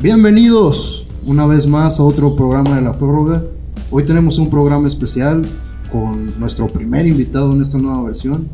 [0.00, 3.42] Bienvenidos una vez más a otro programa de la prórroga.
[3.90, 5.42] Hoy tenemos un programa especial
[5.90, 8.48] con nuestro primer invitado en esta nueva versión.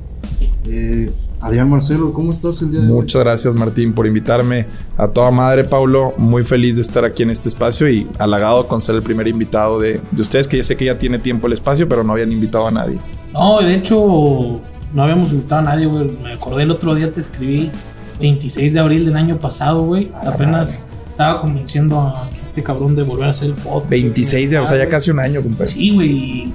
[0.65, 1.13] Eh,
[1.43, 2.93] Adrián Marcelo, ¿cómo estás el día de hoy?
[2.95, 4.65] Muchas gracias Martín por invitarme
[4.97, 6.15] a toda madre, Paulo.
[6.17, 9.79] Muy feliz de estar aquí en este espacio y halagado con ser el primer invitado
[9.79, 12.33] de, de ustedes, que ya sé que ya tiene tiempo el espacio, pero no habían
[12.33, 12.99] invitado a nadie.
[13.35, 14.63] No, de hecho,
[14.95, 16.11] no habíamos invitado a nadie, güey.
[16.23, 17.71] Me acordé el otro día, te escribí
[18.19, 20.11] 26 de abril del año pasado, güey.
[20.27, 20.81] Apenas
[21.15, 23.89] estaba convenciendo a este cabrón de volver a hacer el podcast.
[23.91, 25.67] 26 de, o sea, ya casi un año, compadre.
[25.67, 26.11] Sí, güey.
[26.11, 26.53] Y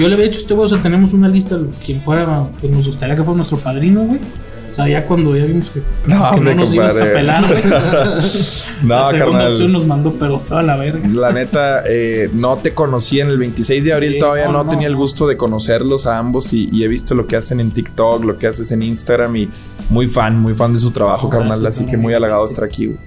[0.00, 2.70] yo le había dicho a este güey, o sea, tenemos una lista, quien fuera, pues
[2.70, 4.20] nos gustaría que fuera nuestro padrino, güey.
[4.70, 7.62] O sea, ya cuando ya vimos que No, que no nos ibas a pelar, güey.
[8.82, 9.52] No, La segunda carnal.
[9.52, 11.08] opción nos mandó, pero a la verga.
[11.08, 14.88] La neta, eh, no te conocí en el 26 de abril, Sí, todavía no, tenía
[14.88, 18.22] el gusto de conocerlos a ambos y, y he visto lo que hacen en TikTok,
[18.24, 19.48] lo que haces en Instagram y
[19.88, 22.86] muy fan, muy fan de su trabajo, carnal, así que muy halagado de estar aquí.
[22.86, 22.98] güey.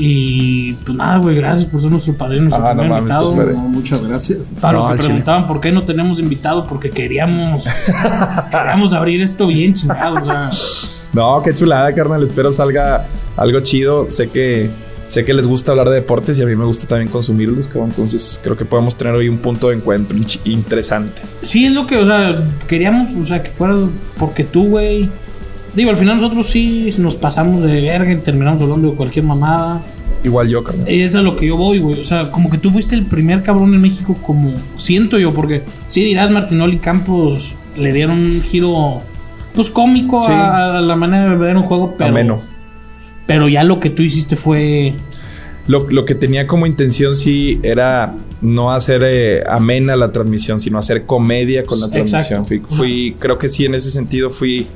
[0.00, 3.28] Y pues nada, güey, gracias por ser nuestro padrino, nuestro Ah, no primer mames, invitado.
[3.30, 3.52] compadre.
[3.54, 4.54] No, muchas gracias.
[4.60, 5.08] Para No, los que chile.
[5.08, 7.66] preguntaban por qué no tenemos invitado, porque queríamos,
[8.52, 10.50] queríamos abrir esto bien chingado, o sea.
[11.12, 12.22] No, qué chulada, carnal.
[12.22, 14.08] Espero salga algo chido.
[14.08, 14.70] Sé que
[15.08, 17.88] sé que les gusta hablar de deportes y a mí me gusta también consumirlos, cabrón.
[17.90, 21.22] Entonces creo que podemos tener hoy un punto de encuentro interesante.
[21.42, 23.74] Sí, es lo que, o sea, queríamos, o sea, que fuera
[24.16, 25.10] porque tú, güey.
[25.78, 29.82] Digo, al final nosotros sí nos pasamos de verga y terminamos hablando de cualquier mamada.
[30.24, 30.86] Igual yo, carnal.
[30.88, 32.00] Es a lo que yo voy, güey.
[32.00, 35.62] O sea, como que tú fuiste el primer cabrón en México, como siento yo, porque
[35.86, 39.00] sí dirás, Martinoli Campos le dieron un giro,
[39.54, 40.32] pues cómico Sí.
[40.32, 42.10] a, a la manera de ver un juego, pero.
[42.10, 42.38] Ameno.
[43.26, 44.94] Pero ya lo que tú hiciste fue.
[45.68, 50.78] Lo, lo que tenía como intención sí era no hacer eh, amena la transmisión, sino
[50.78, 52.46] hacer comedia con la transmisión.
[52.46, 54.66] Fui, fui- creo que sí, en ese sentido fui,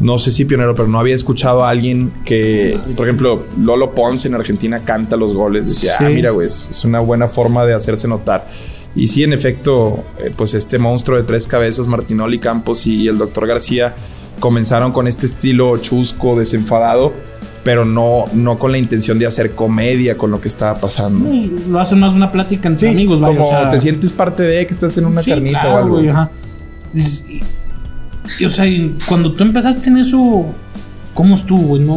[0.00, 4.28] no sé si pionero, pero no había escuchado a alguien que, por ejemplo, Lolo Ponce
[4.28, 5.68] en Argentina canta los goles.
[5.68, 6.04] Decía, Sí.
[6.04, 8.48] ah, mira, güey, es, una buena forma de hacerse notar.
[8.96, 13.18] Y sí, en efecto, eh, pues este monstruo de tres cabezas, Martinoli Campos y el
[13.18, 13.94] doctor García,
[14.40, 17.12] comenzaron con este estilo chusco, desenfadado,
[17.62, 21.28] pero no, no con la intención de hacer comedia con lo que estaba pasando.
[21.28, 24.12] pues, lo hacen más una plática entre Sí, amigos, vaya, como o sea, te sientes
[24.12, 25.94] parte de que estás en una sí, carnita claro, o algo.
[25.96, 26.30] güey, ajá.
[26.94, 27.42] Y,
[28.38, 30.46] y, o sea, y cuando tú empezaste en eso,
[31.14, 31.78] ¿cómo estuvo?
[31.78, 31.96] No.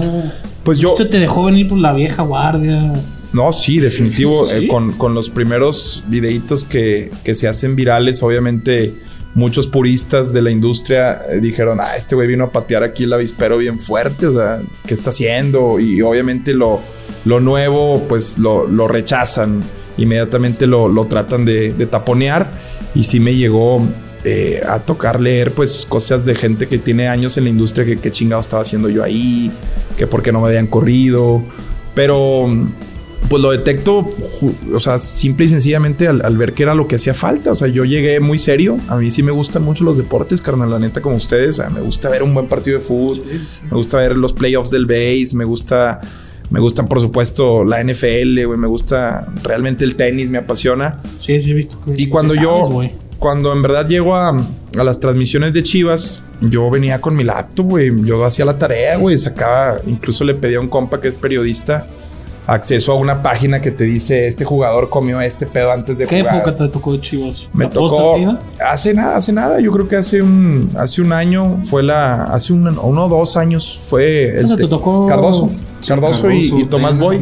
[0.64, 2.94] Pues yo, ¿no se te dejó venir por la vieja guardia.
[3.34, 4.48] no, sí, definitivo.
[4.50, 4.56] ¿Sí?
[4.56, 8.96] eh, con, con los primeros videitos que, que se hacen virales, obviamente
[9.36, 13.14] muchos puristas de la industria eh, dijeron, ah, este güey vino a patear aquí el
[13.14, 15.80] avispero bien fuerte, o sea, ¿qué está haciendo?
[15.80, 16.82] Y obviamente lo,
[17.26, 19.64] lo nuevo, pues lo, lo rechazan,
[19.98, 22.52] inmediatamente lo, lo tratan de, de taponear
[22.94, 23.82] y sí me llegó
[24.24, 27.98] eh, a tocar leer pues cosas de gente que tiene años en la industria, que
[27.98, 29.52] qué chingado estaba haciendo yo ahí,
[29.98, 31.44] que por qué no me habían corrido,
[31.94, 32.46] pero
[33.30, 34.06] pues lo detecto,
[34.74, 37.52] o sea, simple y sencillamente al, al ver que era lo que hacía falta.
[37.54, 38.76] O sea, yo llegué muy serio.
[38.90, 41.58] A mí sí me gustan mucho los deportes, carnal, la neta, como ustedes.
[41.60, 43.24] O sea, me gusta ver un buen partido de fútbol,
[43.64, 46.02] me gusta ver los playoffs del base, me gusta,
[46.50, 51.00] me gustan, por supuesto, la NFL, güey, me gusta realmente el tenis, me apasiona.
[51.20, 51.80] Sí, sí, he visto.
[51.86, 52.92] que- Y cuando que yo, sabes, güey.
[53.24, 57.66] Cuando en verdad llego a, a las transmisiones de Chivas, yo venía con mi laptop,
[57.70, 57.90] güey.
[58.04, 59.18] Yo hacía la tarea, güey.
[59.18, 61.88] Sacaba, incluso le pedí a un compa que es periodista
[62.48, 66.20] acceso a una página que te dice este jugador comió este pedo antes de ¿Qué
[66.20, 66.36] jugar.
[66.36, 67.48] época te tocó de Chivas?
[67.54, 68.16] Me ¿La tocó
[68.60, 69.62] hace nada, hace nada.
[69.62, 73.38] Yo creo que hace un, hace un año fue la, hace un, uno o dos
[73.38, 75.50] años fue sea, te- te tocó- Cardoso,
[75.88, 77.22] Cardoso, y- Cardoso, y, Tomás Boy.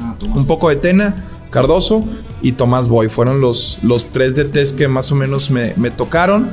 [0.00, 0.36] Ah, Tomás.
[0.36, 2.02] Un poco de Tena, Cardoso
[2.42, 3.08] y Tomás Boy.
[3.08, 6.50] Fueron los, los tres DTs que más o menos me, me tocaron.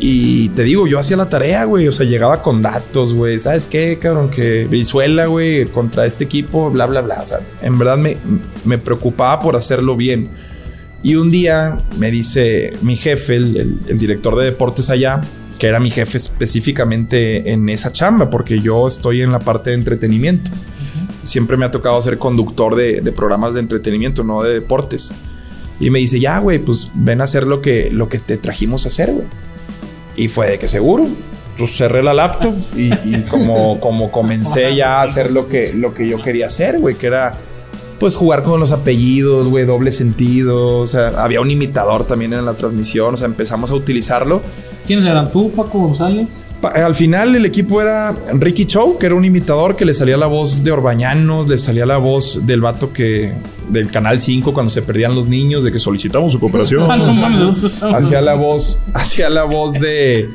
[0.00, 1.88] Y te digo, yo hacía la tarea, güey.
[1.88, 3.38] O sea, llegaba con datos, güey.
[3.40, 4.30] ¿Sabes qué, cabrón?
[4.30, 7.20] Que Brizuela, güey, contra este equipo, bla, bla, bla.
[7.22, 8.16] O sea, en verdad me,
[8.64, 10.28] me preocupaba por hacerlo bien.
[11.02, 15.20] Y un día me dice mi jefe, el, el- el director de deportes allá,
[15.58, 19.76] que era mi jefe específicamente en esa chamba, porque yo estoy en la parte de
[19.76, 20.50] entretenimiento.
[21.28, 25.12] Siempre me ha tocado ser conductor de, programas de entretenimiento, no de deportes.
[25.78, 28.84] Y me dice, ya, güey, pues ven a hacer lo que, lo que te trajimos
[28.84, 29.26] a hacer, güey.
[30.16, 31.06] Y fue de que seguro.
[31.58, 35.92] Pues cerré la laptop y, y como, como comencé ya a hacer lo que, lo
[35.92, 37.36] que yo quería hacer, güey, que era
[37.98, 40.78] pues jugar con los apellidos, güey, doble sentido.
[40.78, 43.14] O sea, había un imitador también en la transmisión.
[43.14, 44.40] O sea, empezamos a utilizarlo.
[44.86, 46.28] ¿Quiénes eran tú, Paco González?
[46.62, 50.26] Al final el equipo era Ricky Chow, que era un imitador que le salía la
[50.26, 53.32] voz de Orbañanos, le salía la voz del vato que
[53.68, 56.88] del Canal 5 cuando se perdían los niños, de que solicitamos su cooperación.
[57.80, 60.28] Ah, hacía la voz, hacía la voz de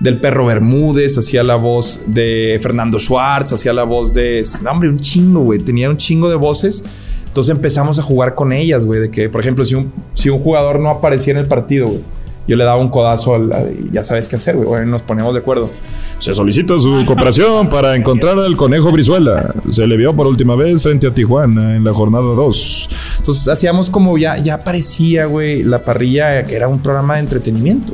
[0.00, 4.88] del perro Bermúdez, hacía la voz de Fernando Schwartz, hacía la voz de, no, hombre,
[4.88, 6.84] un chingo, güey, tenía un chingo de voces
[7.26, 10.38] Entonces empezamos a jugar con ellas, güey, de que, por ejemplo, si un, si un
[10.38, 12.02] jugador no aparecía en el partido, güey,
[12.48, 15.34] yo le daba un codazo al, al- ya sabes qué hacer, güey, güey, nos poníamos
[15.34, 15.70] de acuerdo.
[16.18, 19.54] Se solicita su cooperación para encontrar al conejo Brizuela.
[19.70, 22.88] Se le vio por última vez frente a Tijuana en la jornada 2.
[23.18, 27.92] Entonces hacíamos como ya, ya parecía, güey, la parrilla que era un programa de entretenimiento.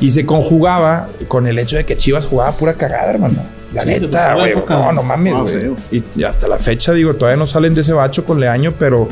[0.00, 3.36] Y se conjugaba con el hecho de que Chivas jugaba pura cagada, hermano.
[3.72, 4.54] La Sí, neta, güey.
[4.68, 5.70] No, no mames, Ah, güey.
[5.92, 9.08] Y, y hasta la fecha, digo, todavía no salen de ese bacho con Leaño, pero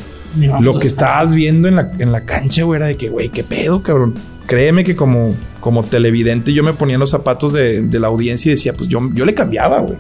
[0.61, 3.43] lo que estabas viendo en la, en la cancha, güey, era de que, güey, qué
[3.45, 4.15] pedo, cabrón.
[4.51, 8.57] Créeme que como, como televidente yo me ponía en los zapatos de, la audiencia y
[8.57, 9.97] decía, pues yo, yo le cambiaba, güey.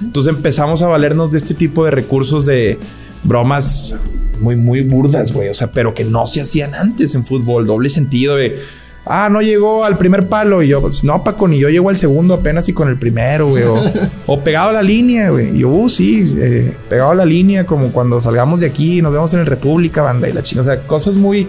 [0.00, 2.78] Entonces empezamos a valernos de este tipo de recursos de
[3.24, 3.96] bromas
[4.38, 5.48] muy, muy burdas, güey.
[5.48, 7.66] O sea, pero que no se hacían antes en fútbol.
[7.66, 8.60] Doble sentido de,
[9.04, 10.62] ah, no llegó al primer palo.
[10.62, 13.48] Y yo, pues no, Paco, ni yo llego al segundo apenas y con el primero,
[13.48, 13.64] güey.
[13.64, 13.82] O,
[14.26, 15.56] o pegado a la línea, güey.
[15.56, 19.12] Y yo, uh, sí, eh, pegado a la línea, como cuando salgamos de aquí, nos
[19.12, 20.74] vemos en el República, banda y la chingada.
[20.74, 21.48] O sea, cosas muy.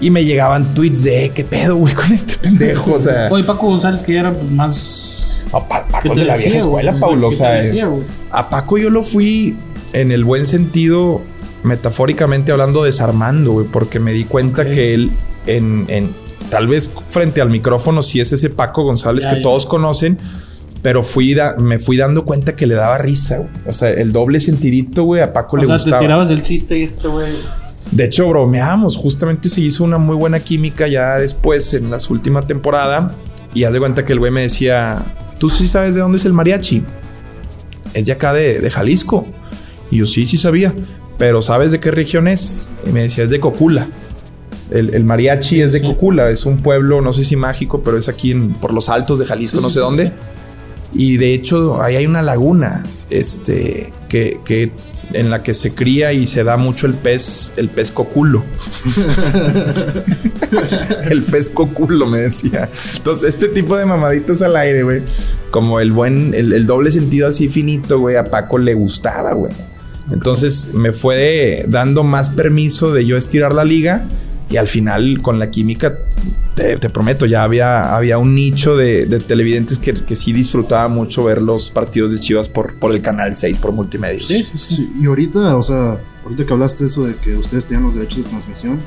[0.00, 2.92] Y me llegaban tweets de, ¿qué pedo, güey, con este pendejo?
[2.94, 5.46] O sea, Oye, Paco González, que ya era pues, más.
[5.52, 7.28] a Pa- Paco ¿Qué es te de la decía, vieja escuela, Paulo.
[7.28, 7.88] O ¿Qué te sea, decía,
[8.30, 9.56] a Paco yo lo fui
[9.94, 11.22] en el buen sentido,
[11.62, 15.10] metafóricamente hablando, desarmando, güey, porque me di cuenta que él,
[15.46, 16.14] en, en-
[16.50, 19.42] tal vez frente al micrófono, sí es ese Paco González Ya, que ya.
[19.42, 20.18] todos conocen,
[20.82, 23.48] pero fui da- me fui dando cuenta que le daba risa, güey.
[23.66, 25.98] O sea, el doble sentidito, güey, a Paco O le sea, gustaba.
[25.98, 27.32] te tirabas del chiste y este, güey.
[27.90, 28.96] De hecho, bromeamos.
[28.96, 33.14] Justamente se hizo una muy buena química ya después, en la última temporada.
[33.54, 35.04] Y haz de cuenta que el güey me decía:
[35.38, 36.82] ¿Tú sí sabes de dónde es el mariachi?
[37.94, 39.26] Es de acá de, de Jalisco.
[39.90, 40.74] Y yo sí, sí sabía.
[41.18, 42.70] Pero ¿sabes de qué región es?
[42.86, 43.88] Y me decía: Es de Cocula.
[44.70, 45.86] El, el mariachi es de Sí.
[45.86, 46.28] Cocula.
[46.30, 49.26] Es un pueblo, no sé si mágico, pero es aquí en- por los altos de
[49.26, 50.12] Jalisco, Sí, no sé dónde.
[50.92, 54.70] Y de hecho, ahí hay una laguna, este, que, que
[55.12, 58.44] en la que se cría y se da mucho el pez, el pez coculo.
[61.10, 62.68] el pez coculo, me decía.
[62.96, 65.02] Entonces, este tipo de mamaditos al aire, güey,
[65.50, 69.52] como el buen, el, el doble sentido así finito, güey, a Paco le gustaba, güey.
[70.10, 74.06] Entonces me fue dando más permiso de yo estirar la liga
[74.48, 75.98] y al final con la química,
[76.54, 80.88] te, te prometo, ya había, había un nicho de, de televidentes que, que sí disfrutaba
[80.88, 84.20] mucho ver los partidos de Chivas por, por el Canal 6, por multimedia.
[84.20, 84.74] Sí, sí, sí.
[84.76, 88.18] Sí, y ahorita, o sea, ahorita que hablaste eso de que ustedes tenían los derechos
[88.24, 88.80] de transmisión,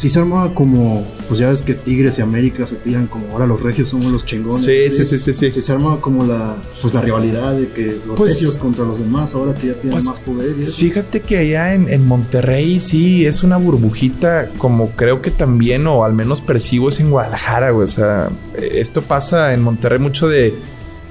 [0.00, 3.46] sí se armaba como, pues ya ves que Tigres y América se tiran como ahora
[3.46, 4.64] los regios somos los chingones.
[4.64, 5.52] Sí, sí, sí, sí, sí.
[5.52, 9.00] Sí, se armaba como la, pues la rivalidad de que los Pues- regios contra los
[9.00, 10.54] demás, ahora que ya tienen Pues, más poder.
[10.58, 10.72] y eso.
[10.72, 16.04] Fíjate que allá en, en Monterrey sí es una burbujita, como creo que también, o
[16.04, 17.84] al menos percibo es en Guadalajara, güey.
[17.84, 20.54] O sea, esto pasa en Monterrey mucho de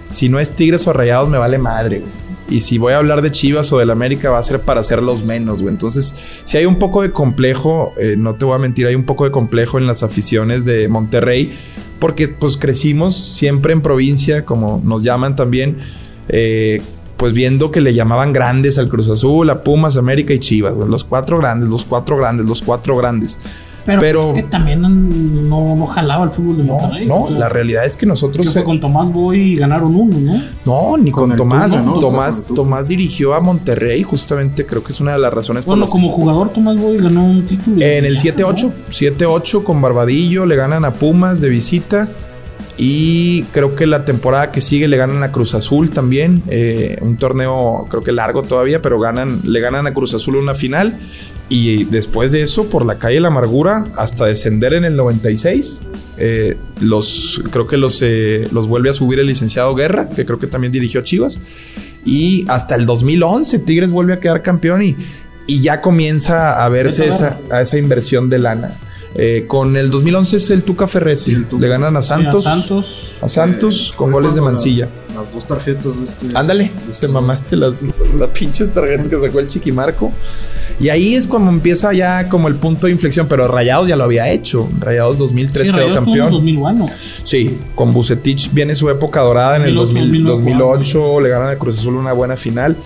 [0.10, 2.29] si no es Tigres o Rayados, me vale madre, güey.
[2.50, 5.24] Y si voy a hablar de Chivas o del América, va a ser para hacerlos
[5.24, 5.74] menos, güey.
[5.74, 9.06] Entonces, si hay un poco de complejo, eh, no te voy a mentir, hay un
[9.06, 11.54] poco de complejo en las aficiones de Monterrey,
[12.00, 15.78] porque pues crecimos siempre en provincia, como nos llaman también.
[16.28, 16.82] eh,
[17.20, 20.88] pues viendo que le llamaban grandes al Cruz Azul, a Pumas, América y Chivas, güey.
[20.88, 23.40] Los cuatro grandes, los cuatro grandes, los cuatro grandes.
[23.98, 27.06] Pero, Pero- es que también no, no jalaba el fútbol de No, Monterrey.
[27.08, 28.46] no, o sea, la realidad es que nosotros...
[28.46, 30.42] que fue con Tomás Boy y ganaron uno, ¿no?
[30.66, 31.72] No, ni con, Tomás.
[31.72, 31.96] Tuca, ¿no?
[31.96, 32.48] O sea, Tomás.
[32.54, 36.10] Tomás dirigió a Monterrey, justamente creo que es una de las razones por Bueno, como
[36.10, 37.78] jugador, Tomás Boy ganó un título.
[37.82, 42.10] En el Ya, 7-8, 7-8 con Barbadillo, le ganan a Pumas de visita.
[42.82, 46.44] Y creo que la temporada que sigue le ganan a Cruz Azul también.
[46.48, 50.54] eh, un torneo creo que largo todavía, pero ganan, le ganan a Cruz Azul una
[50.54, 50.98] final.
[51.50, 55.82] Y después de eso, por la calle de la amargura, hasta descender en el 96.
[56.22, 60.38] eh, los, creo que los, eh, los vuelve a subir el licenciado Guerra, que creo
[60.38, 61.40] que también dirigió Chivas.
[62.06, 64.96] Y hasta el 2011 Tigres vuelve a quedar campeón y,
[65.48, 68.78] y ya comienza a verse esa, a esa inversión de lana.
[69.16, 71.24] Eh, con el 2011 es el Tuca Ferretti.
[71.24, 71.62] Sí, el Tuca.
[71.64, 72.46] Le ganan a Sí, Santos.
[72.46, 73.12] a Santos.
[73.22, 74.88] a Santos Eh, con goles de Mancilla.
[75.10, 76.28] la- las dos tarjetas de este.
[76.36, 77.82] Ándale, de te este- mamaste las,
[78.18, 80.12] las pinches tarjetas que sacó el Chiquimarco.
[80.80, 84.06] Y ahí es cuando empieza ya como el punto de inflexión, pero Rayados ya lo
[84.06, 84.70] había hecho.
[84.80, 86.32] Rayados 2003 Sí, quedó Rayados campeón.
[86.32, 86.90] 2001.
[87.24, 91.50] Sí, con Bucetich viene su época dorada en el 2008, 2000 2009, 2008, le ganan
[91.50, 92.78] a Cruz Azul una buena final.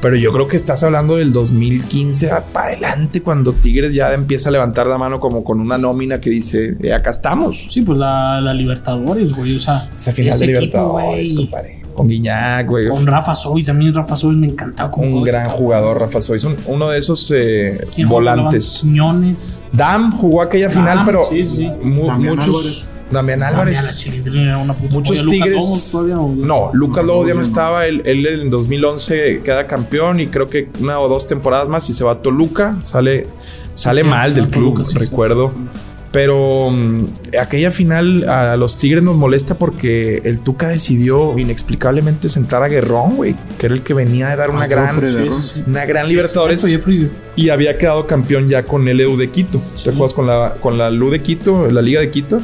[0.00, 4.52] Pero yo creo que estás hablando del 2015 para adelante, cuando Tigres ya empieza a
[4.52, 7.68] levantar la mano como con una nómina que dice, "Eh, acá estamos.
[7.70, 9.56] Sí, pues la, la Libertadores, güey.
[9.56, 11.82] O sea, Esa final de Libertadores, compadre.
[12.00, 12.88] Con Guiñac, güey.
[12.88, 13.68] Con Rafa Sois.
[13.68, 14.90] A mí Rafa Sois me encantaba.
[14.96, 16.42] Un gran jugador, Rafa Sois.
[16.44, 18.78] Un- uno de esos eh, volantes.
[18.82, 19.58] Quiñones.
[19.72, 21.68] Dam jugó aquella Dam, final, pero sí, sí.
[21.82, 22.46] mu- Damián muchos.
[22.56, 22.92] Álvarez.
[23.10, 23.78] Damián Álvarez.
[23.78, 23.96] Álvarez.
[23.96, 25.30] La Chilindrina era una puta Muchos joya.
[25.30, 25.94] Tigres.
[26.36, 27.86] No, Lucas Lobo ya no estaba.
[27.86, 31.92] Él, él en 2011 queda campeón y creo que una o dos temporadas más y
[31.92, 32.78] se va a Toluca.
[32.82, 33.26] Sale,
[33.74, 35.10] sale Sí, mal sí, del club, Toluca, sí, sí.
[36.12, 37.04] Pero mm,
[37.40, 43.14] aquella final a los Tigres nos molesta porque el Tuca decidió inexplicablemente sentar a Guerrón,
[43.16, 45.42] güey, que era el que venía de dar una Ah, gran, Sí, Ron.
[45.44, 45.64] sí, sí.
[45.68, 46.66] una gran Libertadores
[47.36, 49.60] y había quedado campeón ya con el EU de Quito.
[49.82, 52.40] ¿Te acuerdas con la, con la LU de Quito, la Liga de Quito?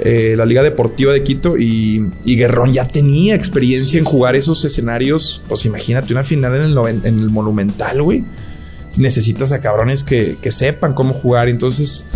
[0.00, 4.64] Eh, la Liga Deportiva de Quito y, y Guerrón ya tenía experiencia en jugar esos
[4.64, 5.42] escenarios.
[5.48, 8.24] Pues imagínate una final en el, noven- en el Monumental, güey.
[8.98, 11.48] Necesitas a cabrones que, que sepan cómo jugar.
[11.48, 12.08] Entonces,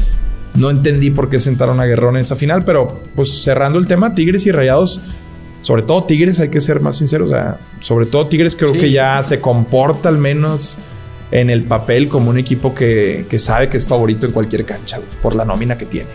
[0.61, 2.65] no entendí por qué sentaron a Guerrón en esa final.
[2.65, 5.01] Pero, pues cerrando el tema, Tigres y Rayados.
[5.63, 7.31] Sobre todo Tigres, hay que ser más sinceros.
[7.31, 8.79] O sea, sobre todo Tigres creo Sí.
[8.79, 10.79] que ya se comporta al menos
[11.33, 14.99] en el papel como un equipo que, que sabe que es favorito en cualquier cancha,
[15.23, 16.09] por la nómina que tiene.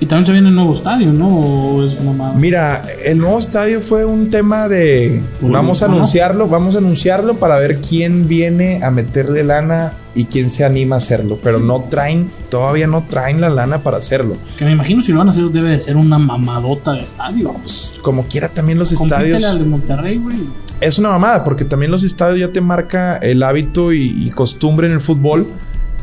[0.00, 1.28] Y también se viene el nuevo estadio, ¿no?
[1.28, 2.34] ¿O es mamá?
[2.36, 7.56] Mira, el nuevo estadio fue un tema de vamos a anunciarlo, vamos a anunciarlo para
[7.58, 12.30] ver quién viene a meterle lana y quién se anima a hacerlo, pero no traen,
[12.50, 14.36] todavía no traen la lana para hacerlo.
[14.56, 17.54] Que me imagino si lo van a hacer debe de ser una mamadota de estadio.
[17.54, 20.36] Pues como quiera también los Compítele estadios de Monterrey, güey.
[20.80, 24.86] es una mamada porque también los estadios ya te marca el hábito y, y costumbre
[24.86, 25.46] en el fútbol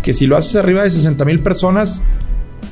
[0.01, 2.03] que si lo haces arriba de 60 mil personas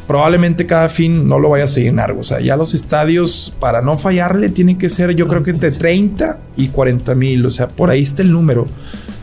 [0.07, 2.13] probablemente cada fin no lo vayas a llenar.
[2.13, 5.69] O sea, ya los estadios para no fallarle tienen que ser yo creo que entre
[5.69, 7.45] 30 y 40 mil.
[7.45, 8.65] O sea, por ahí está el número.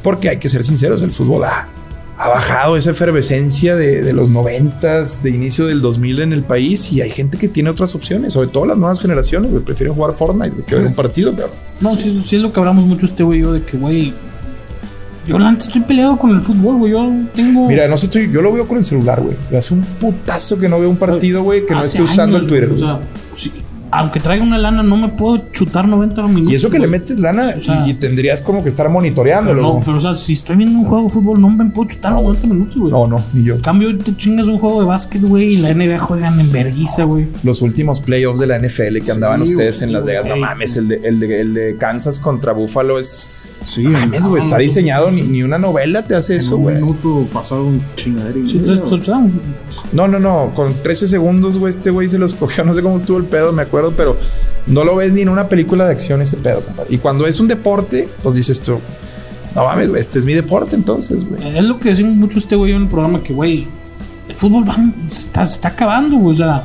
[0.02, 1.68] Porque hay que ser sinceros, el fútbol ha,
[2.16, 6.92] ha bajado esa efervescencia de, de los 90, de inicio del 2000 en el país
[6.92, 10.14] y hay gente que tiene otras opciones, sobre todo las nuevas generaciones, güey, prefieren jugar
[10.14, 11.56] Fortnite que ver un partido, cabrón.
[11.80, 14.14] No, sí, sí es lo que hablamos mucho este güey yo de que, güey.
[15.26, 16.92] Yo neta estoy peleado con el fútbol, güey.
[16.92, 17.66] Yo tengo.
[17.66, 19.34] Mira, no sé, estoy, yo lo veo con el celular, güey.
[19.56, 22.48] Hace un putazo que no veo un partido, güey, que no esté usando años, el
[22.48, 22.72] Twitter.
[22.72, 23.00] O sea,
[23.96, 26.52] aunque traiga una lana, no me puedo chutar 90 minutos.
[26.52, 29.62] y eso que le metes lana O sea, y, tendrías como que estar Pero monitoreándolo.
[29.62, 29.84] no, güey.
[29.84, 32.46] pero o sea, si estoy viendo un juego de fútbol, no me puedo chutar 90
[32.46, 32.92] minutos, güey.
[32.92, 33.54] no, no, ni yo.
[33.54, 37.04] En cambio, te chingas un juego de básquet, güey, y la NBA juegan en verguiza,
[37.04, 37.28] güey.
[37.42, 40.24] Los últimos playoffs de la NFL que andaban ustedes en Las Vegas.
[40.24, 40.40] No güey.
[40.40, 43.30] mames, el de, el, de, el de Kansas contra Buffalo es.
[43.64, 45.10] Sí, Mames, güey, está diseñado.
[45.10, 46.74] Ni, ni una novela te hace En eso, un güey.
[46.76, 49.32] minuto pasaron chingadera y Sí, tres touchdowns.
[49.92, 50.52] No, no, no.
[50.54, 52.62] Con 13 segundos, güey, este güey se los cogió.
[52.64, 54.16] No sé cómo estuvo el pedo, me acuerdo, pero
[54.66, 56.94] no lo ves ni en una película de acción ese pedo, compadre.
[56.94, 58.78] Y cuando es un deporte, pues dices tú,
[59.54, 61.56] no mames, güey, este es mi deporte entonces, güey.
[61.56, 63.66] Es lo que decimos mucho este güey en el programa, que, güey,
[64.28, 64.74] el fútbol va,
[65.06, 66.34] se está, se está acabando, güey.
[66.34, 66.64] O sea,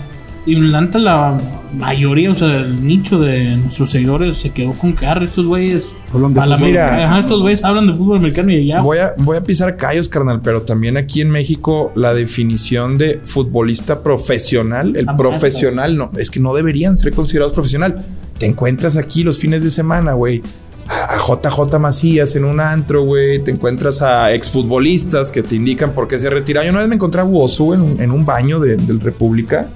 [0.52, 1.38] y la neta, la
[1.74, 5.96] mayoría, o sea, el nicho de nuestros seguidores se quedó con que estos güeyes.
[6.42, 6.58] A la.
[6.58, 7.06] Mira.
[7.06, 8.82] ajá, estos güeyes hablan de fútbol americano y ya.
[8.82, 13.22] Voy a, voy a pisar callos, carnal, pero también aquí en México la definición de
[13.26, 18.04] futbolista profesional, el profesional, no, es que no deberían ser considerados profesional.
[18.38, 20.42] Te encuentras aquí los fines de semana, güey.
[20.88, 23.44] A a JJ Macías en un antro, güey.
[23.44, 26.64] Te encuentras a exfutbolistas que te indican por qué se retira.
[26.64, 29.68] Yo una vez me encontré a Buoso en, un- en un baño de- del República.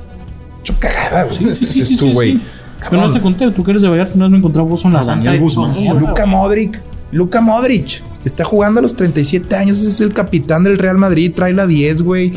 [0.63, 1.38] Hecho cagada, güey.
[1.38, 2.38] Sí, sí, sí, tú, güey.
[2.38, 2.41] sí.
[2.89, 5.03] Pero no te conté, tú que eres de Vallarta, me encontré a vos en la
[5.03, 5.74] Daniel Guzmán.
[6.00, 6.82] Luka Modric.
[7.12, 8.01] Luka Modric.
[8.25, 9.82] Está jugando a los 37 años.
[9.82, 11.32] Es el capitán del Real Madrid.
[11.36, 12.32] Trae la 10, güey.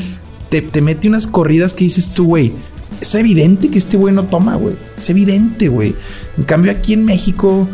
[0.48, 2.52] Te, te mete unas corridas que dices tú, güey.
[3.00, 4.76] Es evidente que este güey no toma, güey.
[4.96, 5.94] Es evidente, güey.
[6.36, 7.68] En cambio, aquí en México,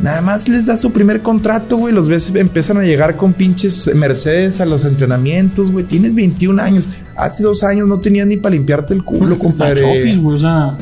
[0.00, 1.92] nada más les da su primer contrato, güey.
[1.94, 5.84] Los ves empiezan a llegar con pinches Mercedes a los entrenamientos, güey.
[5.84, 6.88] Tienes 21 años.
[7.16, 9.80] Hace dos años no tenías ni para limpiarte el culo, compadre.
[9.80, 10.76] Chofis, güey, o sea.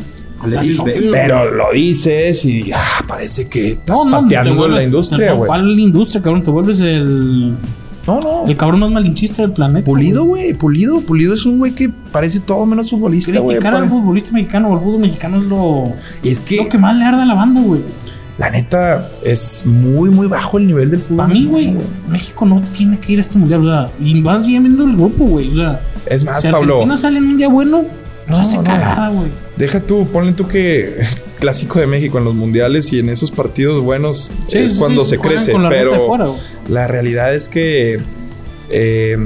[0.44, 1.04] Chofis.
[1.10, 2.78] Pero lo dices y ah,
[3.08, 5.46] parece que estás No, no, te pateando vuelves- la industria, güey.
[5.46, 6.42] ¿Cuál industria, cabrón?
[6.42, 7.52] Te vuelves el,
[8.06, 8.44] No, no.
[8.46, 9.86] el cabrón más malinchista del planeta.
[9.86, 10.52] Pulido, güey.
[10.52, 11.00] Pulido.
[11.00, 13.56] Pulido es un güey que parece todo menos futbolista, güey.
[13.56, 15.84] Criticar al futbolista mexicano o al fútbol mexicano es lo,
[16.22, 17.80] es que, lo que más le arde a la banda, güey.
[18.38, 21.18] La neta, es muy, muy bajo el nivel del fútbol.
[21.18, 21.74] Para mí, güey,
[22.08, 23.60] México no tiene que ir a este mundial.
[23.60, 25.52] O sea, y vas bien viendo el grupo, güey.
[25.52, 26.74] O sea, Es más, si Pablo.
[26.74, 27.84] Argentina sale en un día bueno,
[28.26, 28.64] nos No, hace no.
[28.64, 29.28] cagada, güey.
[29.56, 30.96] Deja tú, ponle tú que
[31.38, 35.04] clásico de México en los mundiales y en esos partidos buenos Sí, es sí, cuando
[35.04, 36.26] sí, se crece, la pero fuera,
[36.68, 38.00] la realidad es que
[38.70, 39.16] eh,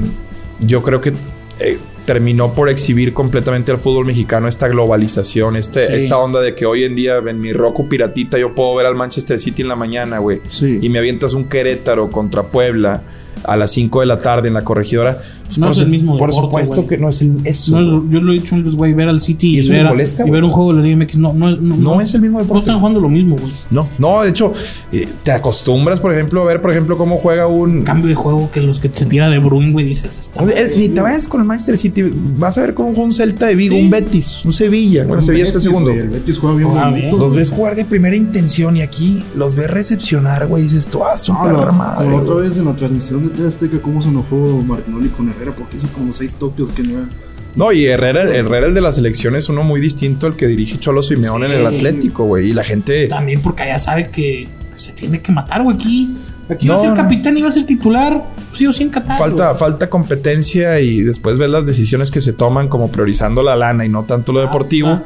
[0.60, 1.14] yo creo que
[1.60, 5.92] eh, terminó por exhibir completamente al fútbol mexicano esta globalización, este, Sí.
[6.04, 8.94] esta onda de que hoy en día en mi Roku piratita yo puedo ver al
[8.94, 10.40] Manchester City en la mañana, güey.
[10.46, 10.78] Sí.
[10.80, 13.02] Y me avientas un Querétaro contra Puebla
[13.44, 15.18] a las 5 de la tarde en la corregidora.
[15.46, 17.80] Pues No por es el mismo Por deporte, supuesto que no es el, eso.
[17.80, 19.94] No es- yo lo he dicho antes, güey, ver al City Y y, ver, a-
[19.94, 21.16] y ver un juego de la Liga MX.
[21.16, 22.60] No, no es, no, No es el mismo No deporte.
[22.60, 23.50] están jugando lo mismo, güey.
[23.70, 24.52] No, no, de hecho,
[24.92, 27.82] eh, te acostumbras, por ejemplo, a ver, por ejemplo, cómo juega un.
[27.82, 30.18] Cambio de juego que los que se tira de Bruin, güey, dices.
[30.18, 32.04] Está Eh, Ni te vayas con el Manchester City,
[32.36, 33.80] vas a ver cómo juega un Celta de Vigo, Sí.
[33.80, 35.04] un Betis, un Sevilla.
[35.04, 35.88] Bueno, Un Sevilla está segundo.
[35.90, 37.08] güey, El Betis juega bien Ah, bonito.
[37.08, 37.18] bien.
[37.18, 40.62] Los ves jugar de primera intención y aquí los ves recepcionar, güey.
[40.64, 44.02] Dices tú, ah, su No, la otra vez en la transmisión de TV Azteca, cómo
[44.02, 47.08] se enojó Martinoli con Herrera porque hizo como seis toques que no
[47.54, 50.78] No, y Herrera, Herrera, el de la selección, es uno muy distinto al que dirige
[50.78, 51.76] Cholo Simeón en el Sí.
[51.76, 52.50] Atlético, güey.
[52.50, 53.08] Y la gente.
[53.08, 55.74] También porque allá sabe que, se tiene que matar, güey.
[55.76, 56.16] Aquí,
[56.48, 56.94] aquí iba a ser no.
[56.94, 58.24] capitán, iba a ser titular.
[58.52, 59.18] Sí o sí en Qatar.
[59.18, 63.84] Falta, falta competencia y después ves las decisiones que se toman como priorizando la lana
[63.84, 64.88] y no tanto lo deportivo.
[64.88, 65.02] ah.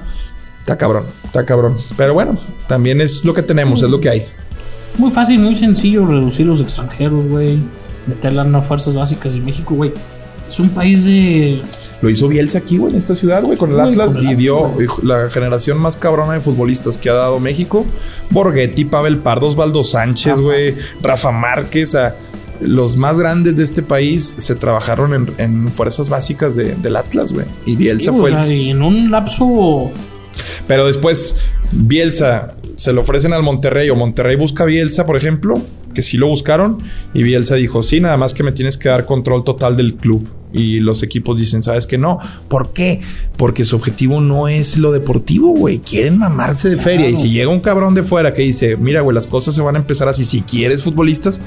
[0.60, 1.76] Está cabrón, está cabrón.
[1.96, 2.36] Pero bueno,
[2.68, 4.26] también es lo que tenemos, es lo que hay.
[4.96, 7.58] Muy fácil, muy sencillo reducir los extranjeros, güey.
[8.06, 9.92] Meterla en las fuerzas básicas de México, güey.
[10.49, 11.62] Es un país de.
[12.02, 14.09] Lo hizo Bielsa aquí, güey, en esta ciudad, güey, con el Atlas.
[14.14, 17.87] con el y dio la generación más cabrona de futbolistas que ha dado México.
[18.30, 20.42] Borghetti, Pavel Pardo, Osvaldo Sánchez, Rafa.
[20.42, 20.75] güey.
[21.00, 21.94] Rafa Márquez.
[21.94, 22.16] a-
[22.61, 27.32] los más grandes de este país se trabajaron en, en fuerzas básicas de- del Atlas,
[27.32, 27.47] güey.
[27.66, 29.90] Y Bielsa Sí, fue o el- sea, y en un lapso.
[30.68, 31.37] Pero después,
[31.73, 35.54] Bielsa se lo ofrecen al Monterrey o Monterrey busca a Bielsa, por ejemplo,
[35.92, 36.78] que sí lo buscaron.
[37.14, 40.28] Y Bielsa dijo: Sí, nada más que me tienes que dar control total del club.
[40.52, 42.18] Y los equipos dicen: ¿Sabes que no?
[42.49, 43.00] ¿Por qué?
[43.37, 45.78] Porque su objetivo no es lo deportivo, güey.
[45.78, 47.08] Quieren mamarse de feria.
[47.08, 49.76] Y si llega un cabrón de fuera que dice: Mira, güey, las cosas se van
[49.76, 50.25] a empezar así.
[50.25, 51.40] Si quieres futbolistas,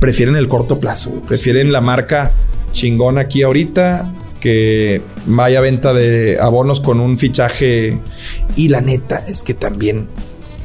[0.00, 1.22] prefieren el corto plazo.
[1.26, 2.32] Prefieren la marca
[2.72, 7.98] chingón aquí ahorita que vaya venta de abonos con un fichaje.
[8.54, 10.08] Y la neta es que también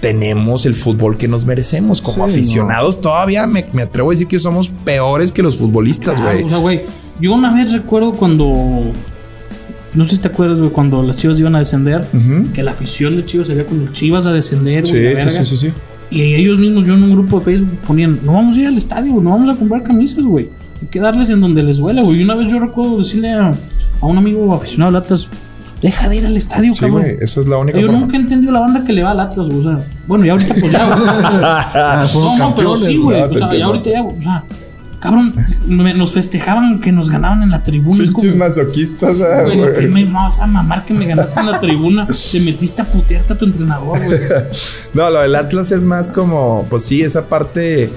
[0.02, 2.02] tenemos el fútbol que nos merecemos.
[2.02, 6.20] Como Sí, aficionados, todavía me, me atrevo a decir que somos peores que los futbolistas,
[6.20, 6.44] Claro, güey.
[6.46, 6.82] o sea, güey.
[7.22, 8.92] Yo una vez recuerdo cuando.
[9.94, 12.06] No sé si te acuerdas, güey, cuando las chivas iban a descender.
[12.54, 15.04] Que la afición de chivas salía con los chivas a descender, güey.
[15.04, 15.44] la verga.
[15.46, 15.72] sí.
[16.10, 18.76] Y ellos mismos, yo en un grupo de Facebook ponían, no vamos a ir al
[18.78, 20.50] estadio, no vamos a comprar camisas, güey.
[20.82, 22.20] Hay que darles en donde les duela, güey.
[22.20, 23.52] Y una vez yo recuerdo decirle a,
[24.02, 25.30] a un amigo aficionado al Atlas,
[25.82, 27.02] deja de ir al estadio, Sí, cabrón.
[27.02, 27.18] güey.
[27.22, 28.02] Esa es la única yo forma.
[28.02, 29.60] nunca he entendido la banda que le va al Atlas, güey.
[29.60, 31.00] O sea, bueno, ya ahorita pues ya, güey.
[31.44, 33.22] Ah, No, no, pero sí, güey.
[33.22, 34.18] O sea, ya ahorita ya, güey.
[34.20, 34.44] O sea,
[35.00, 35.34] cabrón,
[35.66, 37.98] me- nos festejaban que nos ganaban en la tribuna.
[38.04, 40.06] Pinches masoquistas, güey, que güey.
[40.06, 42.08] me vas a mamar que me ganaste en la tribuna.
[42.08, 44.20] Te metiste a putearte a tu entrenador, güey.
[44.94, 47.90] No, lo del Atlas es más como, pues sí, esa parte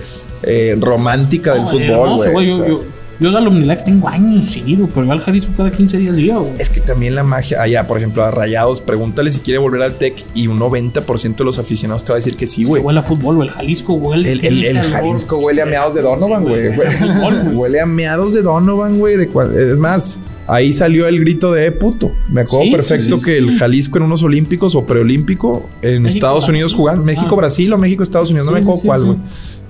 [0.44, 2.93] eh, romántica del No, fútbol, hermoso, güey.
[3.20, 6.52] Yo, de Alumni-Life tengo años güey, pero yo al Jalisco cada 15 días güey.
[6.58, 9.94] Es que también la magia, allá, por ejemplo, a Rayados, pregúntale si quiere volver al
[9.94, 12.82] Tec y un 90% de los aficionados te va a decir que sí, güey.
[12.82, 13.48] Huele a fútbol, güey.
[13.48, 14.32] El Jalisco huele.
[14.32, 14.76] El, el- el.
[14.82, 16.68] Jalisco huele a meados de Donovan, güey.
[16.70, 17.54] huele a fútbol, güey.
[17.56, 19.14] Huele a meados de Donovan, güey.
[19.14, 22.12] Es más, ahí salió el grito de "Eh, puto.
[22.30, 23.56] Me acuerdo Sí, perfecto sí, sí, que el.
[23.58, 27.02] Jalisco en unos olímpicos o preolímpico en México, Estados Unidos jugando.
[27.04, 27.36] México, Ah.
[27.36, 28.46] Brasil o México, Estados Unidos.
[28.46, 29.18] no me acuerdo cuál, güey.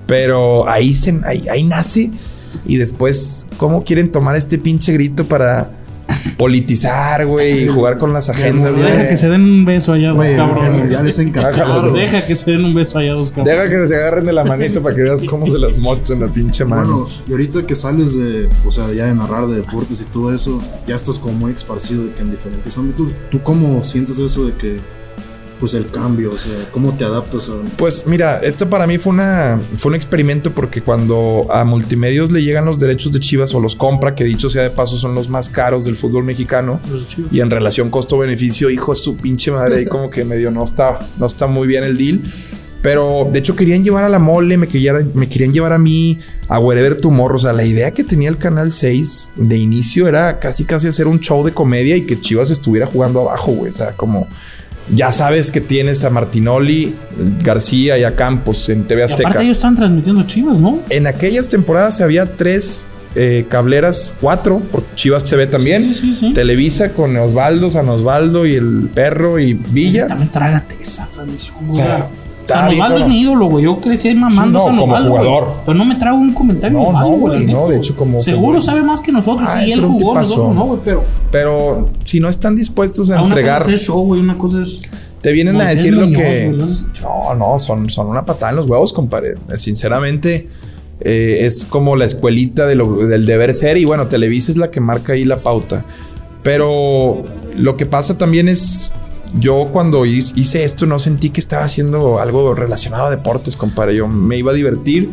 [0.06, 2.10] Pero ahí, se, ahí, ahí nace.
[2.66, 5.70] Y después, ¿cómo quieren tomar este pinche grito para
[6.36, 7.64] politizar, güey?
[7.64, 10.80] Y jugar con las agendas, Güey, Deja que se den un beso allá dos cabrones.
[10.80, 12.02] mundial es en Qatar, Déjalo, güey.
[12.02, 13.56] Deja que se den un beso allá dos cabrones.
[13.58, 16.28] Deja que se agarren de la manito para que veas cómo se las mochan la
[16.28, 17.00] pinche mano.
[17.02, 20.34] Bueno, y ahorita que sales de, o sea, ya de narrar de deportes y todo
[20.34, 23.08] eso, ya estás como muy esparcido de que en diferentes ámbitos.
[23.30, 24.80] ¿Tú cómo sientes eso de que,
[25.58, 27.54] pues el cambio, o sea, cómo te adaptas a...
[27.76, 32.42] Pues mira, esto para mí fue una fue un experimento porque cuando a multimedios le
[32.42, 35.28] llegan los derechos de Chivas o los compra, que dicho sea de paso son los
[35.28, 36.80] más caros del fútbol mexicano
[37.30, 41.06] y en relación costo-beneficio, hijo de su pinche madre, ahí como que medio no está
[41.18, 42.20] no está muy bien el deal.
[42.84, 46.18] Pero de hecho querían llevar a la mole, me querían, me querían llevar a mí
[46.48, 47.36] a Wherever Tomorrow.
[47.36, 51.06] O sea, la idea que tenía el Canal 6 de inicio era casi casi hacer
[51.06, 53.70] un show de comedia y que Chivas estuviera jugando abajo, güey.
[53.70, 54.28] O sea, como
[54.90, 56.94] ya sabes que tienes a Martinoli,
[57.42, 59.28] García y a Campos en TV Y Azteca.
[59.28, 60.80] aparte ellos están transmitiendo chivas, ¿no?
[60.90, 62.82] En aquellas temporadas había tres
[63.14, 65.82] eh, cableras, cuatro, por Chivas TV también.
[65.82, 66.32] Sí, sí, sí.
[66.32, 70.06] Televisa con Osvaldo, San Osvaldo y el perro y Villa.
[70.08, 71.80] También trágate esa transmisión, güey.
[71.80, 72.06] O sea,
[72.46, 73.64] está San bien, Osvaldo es mi ídolo, güey.
[73.64, 75.48] Yo crecí ahí mamando Sí, no, como jugador.
[75.66, 77.46] Pero no me trago un comentario No, no, güey.
[77.46, 79.48] no, de hecho, como Seguro sabe más que nosotros.
[79.50, 80.80] Ah, y ese él jugó, nosotros no, güey.
[80.84, 84.20] Pero Pero si no están dispuestos a a una entregar, cosa es show, güey.
[84.20, 84.82] Una cosa es.
[85.20, 86.52] te vienen a decir lo que.
[87.02, 89.34] No, no, son, son una patada en los huevos, compadre.
[89.56, 90.48] Sinceramente,
[91.00, 93.76] eh, es como la escuelita de lo- del deber ser.
[93.78, 95.84] Y bueno, Televisa es la que marca ahí la pauta.
[96.42, 97.22] Pero
[97.56, 98.92] lo que pasa también es.
[99.38, 103.96] Yo cuando hi- hice esto no sentí que estaba haciendo algo relacionado a deportes, compadre.
[103.96, 105.10] Yo me iba a divertir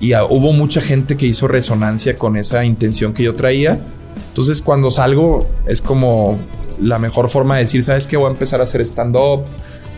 [0.00, 3.80] y ah, hubo mucha gente que hizo resonancia con esa intención que yo traía.
[4.28, 6.38] Entonces cuando salgo es como
[6.80, 8.16] la mejor forma de decir, ¿sabes qué?
[8.16, 9.42] Voy a empezar a hacer stand-up,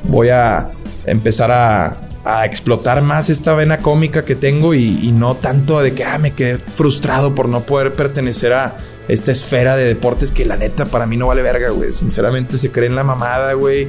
[0.05, 0.71] voy a
[1.05, 5.93] empezar a, a explotar más esta vena cómica que tengo y, y no tanto de
[5.93, 8.77] que ah, me quedé frustrado por no poder pertenecer a
[9.11, 11.91] esta esfera de deportes que la neta para mí no vale verga, güey.
[11.93, 13.89] Sinceramente se creen la mamada, güey.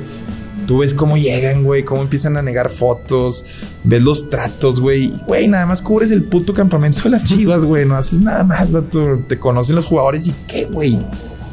[0.66, 3.46] Tú ves cómo llegan, güey, cómo empiezan a negar fotos,
[3.84, 5.14] ves los tratos, güey.
[5.28, 7.86] Güey, nada más cubres el puto campamento de las chivas, güey.
[7.86, 9.20] No haces nada más, vato.
[9.28, 11.00] Te conocen los jugadores y qué, güey.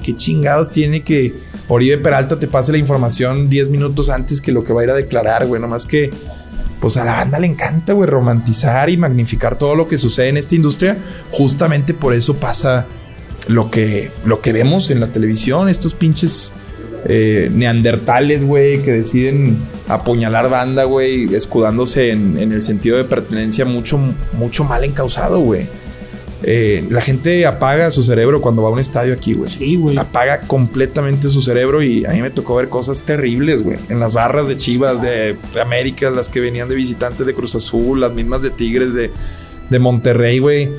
[0.02, 1.34] Qué chingados tiene que
[1.68, 4.90] Oribe Peralta te pase la información 10 minutos antes que lo que va a ir
[4.90, 5.60] a declarar, güey.
[5.60, 6.10] Nomás que,
[6.80, 10.38] pues a la banda le encanta, güey, romantizar y magnificar todo lo que sucede en
[10.38, 10.96] esta industria.
[11.30, 12.86] Justamente por eso pasa
[13.48, 16.54] lo que, lo que vemos en la televisión, estos pinches
[17.06, 19.58] eh, neandertales, güey, que deciden
[19.88, 23.98] apuñalar banda, güey, escudándose en, en el sentido de pertenencia mucho,
[24.34, 25.66] mucho mal encausado, güey.
[26.42, 29.50] Eh, la gente apaga su cerebro cuando va a un estadio aquí, güey.
[29.50, 29.98] Sí, güey.
[29.98, 33.78] Apaga completamente su cerebro y a mí me tocó ver cosas terribles, güey.
[33.88, 37.54] En las barras de Chivas, de, de América, las que venían de visitantes de Cruz
[37.56, 39.10] Azul, las mismas de Tigres, de,
[39.68, 40.70] de Monterrey, güey.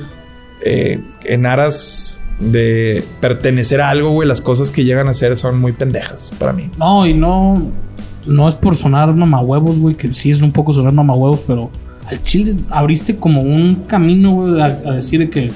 [0.62, 5.60] Eh, en aras de pertenecer a algo, güey, las cosas que llegan a hacer son
[5.60, 6.70] muy pendejas para mí.
[6.78, 7.62] No, y no.
[8.26, 11.70] No es por sonar mamahuevos, güey, que sí es un poco sonar mamahuevos, pero
[12.06, 15.50] al chile abriste como un camino, güey, a, a decir de que.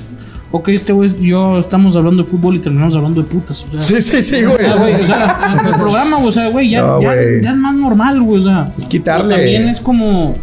[0.51, 3.66] Ok, este güey, yo estamos hablando de fútbol y terminamos hablando de putas.
[3.66, 4.57] O sea, Sí, sí, sí, güey.
[4.66, 8.40] Ah, o sea, el programa, o sea, güey, ya, No, ya, es más normal, güey,
[8.40, 8.73] o sea.
[8.79, 9.35] Es quitarle.
[9.35, 10.35] También es como.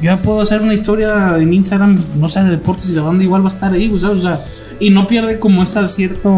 [0.00, 3.24] Yo ya puedo hacer una historia en Instagram, no sé, de deportes y la banda
[3.24, 4.18] igual va a estar ahí, güey, ¿sabes?
[4.18, 4.44] O sea,
[4.80, 6.28] y no pierde como esa cierta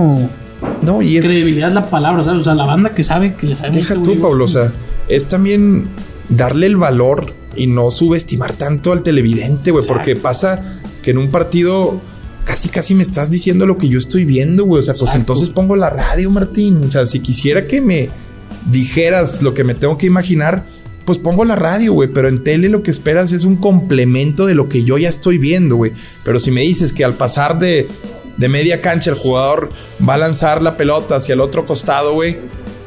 [0.83, 1.25] No, y es.
[1.25, 2.41] credibilidad la palabra, ¿sabes?
[2.41, 4.73] O sea, la banda que sabe que le sabe Deja tú, Pablo, o sea,
[5.09, 5.89] es también
[6.29, 10.61] darle el valor y no subestimar tanto al televidente, güey, porque pasa
[11.03, 12.01] que en un partido
[12.45, 15.19] casi casi me estás diciendo lo que yo estoy viendo, güey, o sea, pues Exacto.
[15.21, 18.11] entonces pongo la radio, Martín, o sea, si quisiera que me
[18.71, 20.67] dijeras lo que me tengo que imaginar,
[21.05, 24.55] pues pongo la radio, güey, pero en tele lo que esperas es un complemento de
[24.55, 27.89] lo que yo ya estoy viendo, güey, pero si me dices que al pasar de
[28.39, 29.69] de media cancha el jugador
[30.09, 32.39] va a lanzar la pelota hacia el otro costado, güey,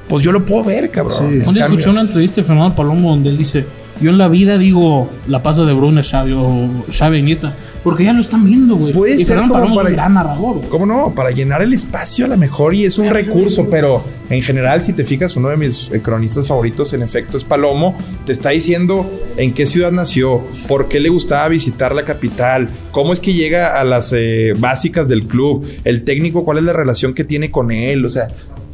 [0.08, 1.18] pues yo lo puedo ver, cabrón.
[1.20, 3.66] Sí, En Un día cambio- escuché una entrevista de Fernando Palomo donde él dice:
[4.02, 8.14] Yo en la vida digo la pasa de Brune, Xavi o Xavi Iniesta, porque ya
[8.14, 8.94] lo están viendo, güey.
[8.94, 10.62] Puede Y ser Fernando como Palomo para- es un gran narrador.
[10.70, 11.16] ¿Cómo no?
[11.16, 14.94] Para llenar el espacio a lo mejor y es un recurso, pero en general, si
[14.94, 19.10] te fijas, uno de mis eh, cronistas favoritos en efecto es Palomo, te está diciendo
[19.38, 23.80] en qué ciudad nació, por qué le gustaba visitar la capital, cómo es que llega
[23.80, 27.72] a las eh, básicas del club, el técnico, cuál es la relación que tiene con
[27.72, 28.28] él, o sea,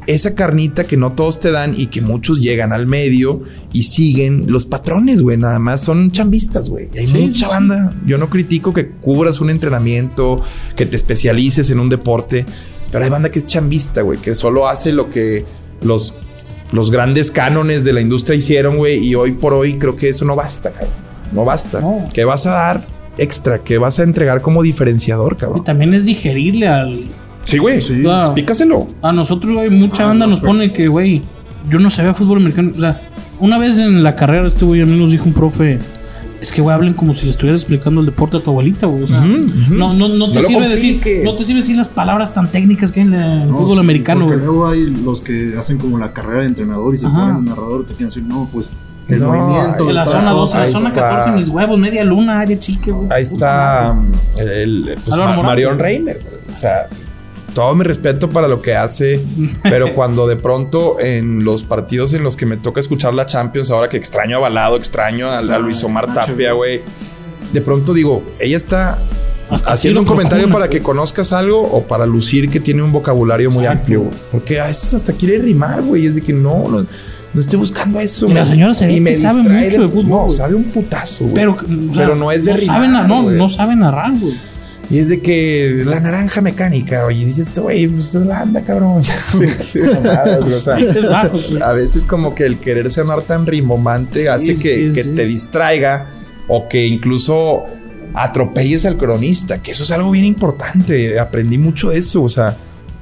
[0.07, 3.41] esa carnita que no todos te dan y que muchos llegan al medio
[3.73, 6.89] y siguen los patrones, güey, nada más son chambistas, güey.
[6.93, 7.93] Y Hay Sí, mucha sí, banda.
[8.05, 10.41] Yo no critico que cubras un entrenamiento,
[10.75, 12.45] que te especialices en un deporte,
[12.91, 15.43] pero hay banda que es chambista, güey, que solo hace lo que
[15.81, 16.21] los,
[16.71, 20.23] los grandes cánones de la industria hicieron, güey, y hoy por hoy creo que eso
[20.25, 20.91] no basta, cabrón.
[21.33, 21.81] No basta.
[21.81, 22.07] No.
[22.13, 23.59] ¿Qué vas a dar extra?
[23.63, 25.63] ¿Qué vas a entregar como diferenciador, Y cabrón?
[25.65, 27.03] también es digerirle al.
[27.47, 27.81] Sí, güey.
[27.81, 28.01] Sí.
[28.01, 28.25] Claro.
[28.25, 28.87] Explícaselo.
[29.01, 31.21] A nosotros, güey, mucha Ah, banda no, nos pero- pone que, güey,
[31.69, 32.73] yo no sabía fútbol americano.
[32.75, 33.01] O sea,
[33.39, 35.79] una vez en la carrera, este güey a mí nos dijo un profe.
[36.41, 39.03] Es que, güey, hablen como si le estuvieras explicando el deporte a tu abuelita, güey.
[39.03, 39.73] O sea, Ujú, ujú.
[39.75, 42.91] no, no, no te No sirve decir, no te sirve decir las palabras tan técnicas
[42.91, 44.45] que hay en el No, fútbol sí, americano, porque güey.
[44.47, 47.15] luego hay los que hacen como la carrera de entrenador y se Ajá.
[47.17, 48.71] ponen de narrador te quieren decir, no, pues
[49.07, 49.89] el No, movimiento.
[49.89, 51.01] En la está- zona 12, la ahí zona está.
[51.09, 53.07] 14, mis huevos, media luna, área chica, güey.
[53.11, 55.17] Ahí está um, el, el, pues.
[55.17, 56.19] Marion Reimer.
[56.53, 56.87] O sea,
[57.57, 59.19] todo mi respeto para lo que hace,
[59.63, 63.71] pero cuando de pronto en los partidos en los que me toca escuchar la Champions,
[63.71, 66.81] ahora que extraño a Balado, extraño a, a Luis Omar Nacho, Tapia, güey,
[67.51, 68.99] de pronto digo, ella está
[69.49, 72.91] Hasta haciendo un comentario procura, para que conozcas algo o para lucir que tiene un
[72.91, 74.11] vocabulario muy amplio.
[74.31, 76.85] Porque a veces hasta quiere rimar, güey, es de que no, no,
[77.33, 78.29] no estoy buscando eso.
[78.29, 81.23] Y la señora se y me que sabe mucho de fútbol, No, sabe un putazo,
[81.23, 81.33] güey.
[81.33, 84.35] Pero, o sea, Pero no es de no rimar, sabe, no, no sabe narrar, güey.
[84.89, 88.97] Y es de que la naranja mecánica, oye, dices, güey, pues anda, cabrón.
[88.99, 89.03] O
[90.59, 91.61] sea, güey.
[91.61, 95.11] a veces como que el querer sonar tan rimbombante hace sí, que, sí, que sí.
[95.11, 96.09] te distraiga
[96.47, 97.65] o que incluso
[98.13, 101.19] atropelles al cronista, que eso es algo bien importante.
[101.19, 102.55] Aprendí mucho de eso, o sea,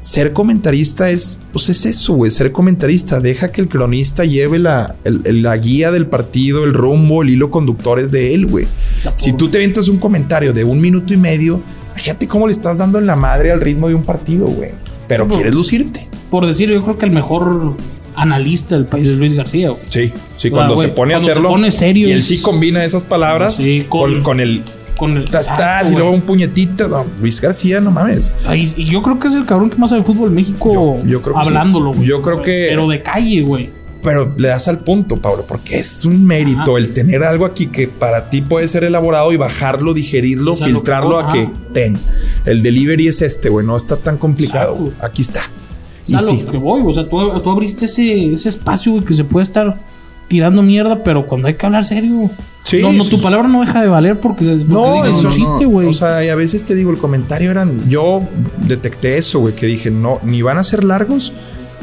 [0.05, 3.19] ser comentarista es, pues es eso, güey, ser comentarista.
[3.19, 7.49] Deja que el cronista lleve la, el- la guía del partido, el rumbo, el hilo
[7.49, 8.67] conductor es de él, güey.
[9.15, 11.59] Si tú te aventas un comentario de un minuto y medio,
[11.95, 14.69] fíjate cómo le estás dando en la madre al ritmo de un partido, güey.
[15.07, 16.07] Pero quieres lucirte.
[16.29, 17.75] Por decir, yo creo que el mejor
[18.15, 19.81] analista del país es Luis García, güey.
[19.89, 21.49] Sí, sí, Ah, cuando güey, se pone a cuando se hacerlo.
[21.49, 24.61] pone serio Y él sí combina esas palabras Sí, con, con- con el
[24.97, 25.25] con el.
[25.25, 26.87] Y luego un puñetito.
[26.87, 28.35] No, Luis García, no mames.
[28.45, 30.73] Ay, y yo creo que es el cabrón que más sabe de fútbol en México
[30.73, 31.47] Yo- yo creo que sí.
[31.49, 32.07] hablándolo, güey.
[32.07, 33.69] Yo creo que- Pero de calle, güey.
[34.03, 36.77] Pero le das al punto, Pablo, porque es un mérito Ajá.
[36.77, 40.67] el tener algo aquí que para ti puede ser elaborado y bajarlo, digerirlo, O sea,
[40.67, 41.97] lo que- filtrarlo a que ten.
[42.45, 44.75] El delivery es este, güey, no está tan complicado.
[44.75, 45.05] Exacto.
[45.07, 45.39] Aquí está.
[45.39, 48.91] O sea, Y lo sí, que voy, o sea, tú, tú abriste ese, ese espacio,
[48.91, 49.81] güey, que se puede estar
[50.27, 52.29] tirando mierda, pero cuando hay que hablar serio.
[52.65, 53.21] Sí, no, no, tu sí.
[53.23, 55.69] palabra no deja de valer porque, porque No, un chiste, no.
[55.69, 55.87] güey.
[55.87, 57.87] O sea, y a veces te digo, el comentario eran.
[57.87, 58.21] Yo
[58.57, 61.31] detecté eso, güey, que dije, no, ni van a ser largos,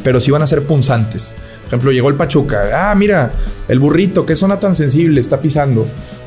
[0.02, 1.36] pero sí van a ser punzantes.
[1.62, 2.90] Por ejemplo, llegó el Pachuca.
[2.90, 3.32] Ah, mira,
[3.68, 5.86] el burrito, qué zona tan sensible, está pisando.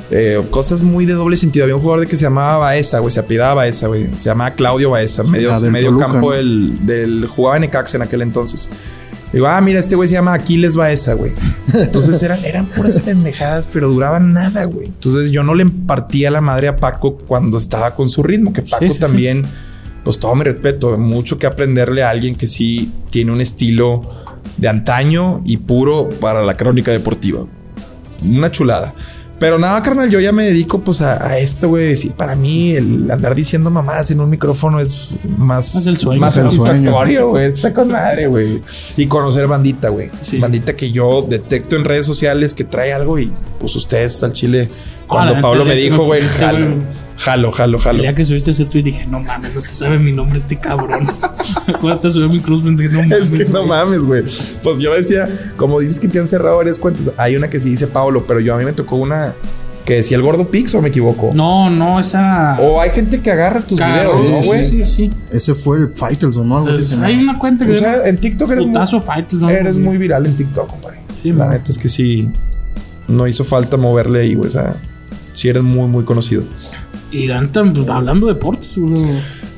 [0.10, 1.66] Eh, cosas muy de doble sentido.
[1.66, 4.10] Había un jugador de que se llamaba Baeza, güey, se apellidaba Baeza, güey.
[4.20, 7.26] Se llamaba Claudio Baeza, medio, medio Toluca, campo del, del.
[7.28, 8.70] Jugaba en Ecax en aquel entonces.
[9.36, 11.34] Digo, ah, mira, este güey se llama Aquiles Baeza, güey.
[11.74, 14.88] Entonces eran, eran puras pendejadas, pero duraban nada, güey.
[14.88, 18.62] Entonces yo no le partía la madre a Paco cuando estaba con su ritmo, que
[18.62, 19.44] Paco Sí, sí, también,
[20.06, 24.10] pues todo mi respeto, mucho que aprenderle a alguien que sí tiene un estilo
[24.56, 27.46] de antaño y puro para la crónica deportiva.
[28.24, 28.96] Una chulada.
[29.38, 31.96] Pero nada, carnal, yo ya me dedico pues a, a esto, güey.
[31.98, 36.22] Sí, para mí el andar diciendo mamadas en un micrófono es más, Es el sueño.
[36.22, 36.72] más Es el sueño.
[36.74, 37.46] satisfactorio, güey.
[37.48, 38.62] Está con madre, güey.
[38.96, 40.10] Y conocer bandita, güey.
[40.22, 40.38] Sí.
[40.40, 44.70] Bandita que yo detecto en redes sociales que trae algo y pues ustedes al chile.
[44.72, 46.24] Ah, Cuando Pablo me dijo, güey,
[47.18, 49.98] jalo, jalo, jalo, El día que subiste ese tweet dije, no mames, no se sabe
[49.98, 51.06] mi nombre este cabrón.
[51.66, 53.32] Cuando hasta subí mi cruz pensé, no mames.
[53.32, 53.68] Es que no güey.
[53.68, 54.24] mames, güey.
[54.64, 57.70] Pues yo decía, como dices que te han cerrado varias cuentas, hay una que sí
[57.70, 59.34] dice Pablo, pero yo a mí me tocó una
[59.86, 61.30] que decía el gordo Pix o me equivoco.
[61.36, 62.58] No, no, esa.
[62.60, 64.68] O hay gente que agarra tus videos, ¿no, sí, güey?
[64.68, 65.12] sí, sí.
[65.32, 66.58] Ese fue el Faitelson, ¿no?
[66.58, 69.44] Algo así Pues, hay una cuenta que O sea, en TikTok eres, muy, Putazo Fighters.
[69.44, 70.98] algo eres muy viral en TikTok, compadre.
[71.22, 71.50] Sí, La man.
[71.52, 72.30] neta es que sí,
[73.08, 74.48] no hizo falta moverle ahí, güey.
[74.48, 74.76] O sea,
[75.34, 76.44] sí eres muy, muy conocido.
[77.12, 78.78] Y neta, pues, hablando de deportes.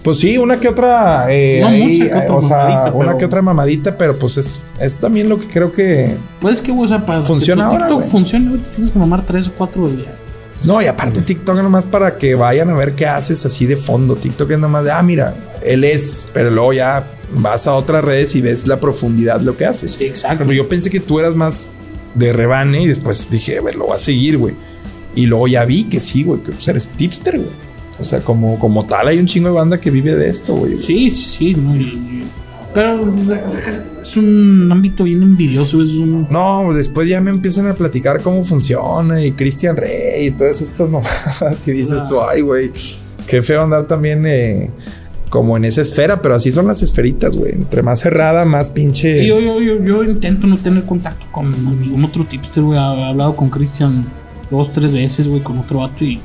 [0.04, 1.26] Pues sí, una que otra.
[1.30, 4.18] eh, No ahí, mucha que otra o sea, mamadita, una pero- que otra mamadita, pero
[4.18, 6.16] pues es, es también lo que creo que.
[6.40, 9.00] Pues que, o sea, para Funciona que tu ahora, TikTok funcione, güey, te tienes que
[9.00, 10.08] mamar tres o cuatro días.
[10.64, 14.16] No, y aparte TikTok nomás para que vayan a ver qué haces así de fondo.
[14.16, 18.36] TikTok es nomás de, ah, mira, él es, pero luego ya vas a otras redes
[18.36, 19.94] y ves la profundidad de lo que haces.
[19.96, 20.40] Sí, exacto.
[20.40, 21.68] Pero yo pensé que tú eras más
[22.16, 24.56] de rebane y después dije, a ver, lo voy a seguir, güey.
[25.18, 27.50] Y luego ya vi que sí, güey, que pues, eres tipster, güey.
[28.00, 30.78] O sea, como, como tal, hay un chingo de banda que vive de esto, güey.
[30.80, 31.54] Sí, sí, sí.
[31.56, 32.24] no, y- y-
[32.74, 33.02] pero
[33.68, 35.82] es, es un ámbito bien envidioso.
[35.82, 36.28] Es un.
[36.30, 40.62] No, pues después ya me empiezan a platicar cómo funciona y Christian Rey y todas
[40.62, 41.68] estas mamadas.
[41.68, 42.72] Y dices tú, ay, güey,
[43.26, 44.70] qué feo andar también eh,
[45.30, 47.54] como en esa esfera, pero así son las esferitas, güey.
[47.54, 49.26] Entre más cerrada, más pinche.
[49.26, 51.50] Yo, yo, yo, yo intento no tener contacto con
[51.82, 52.78] ningún otro tipster, güey.
[52.78, 54.06] He hablado con Cristian
[54.50, 56.20] dos, tres veces, güey, con otro vato y.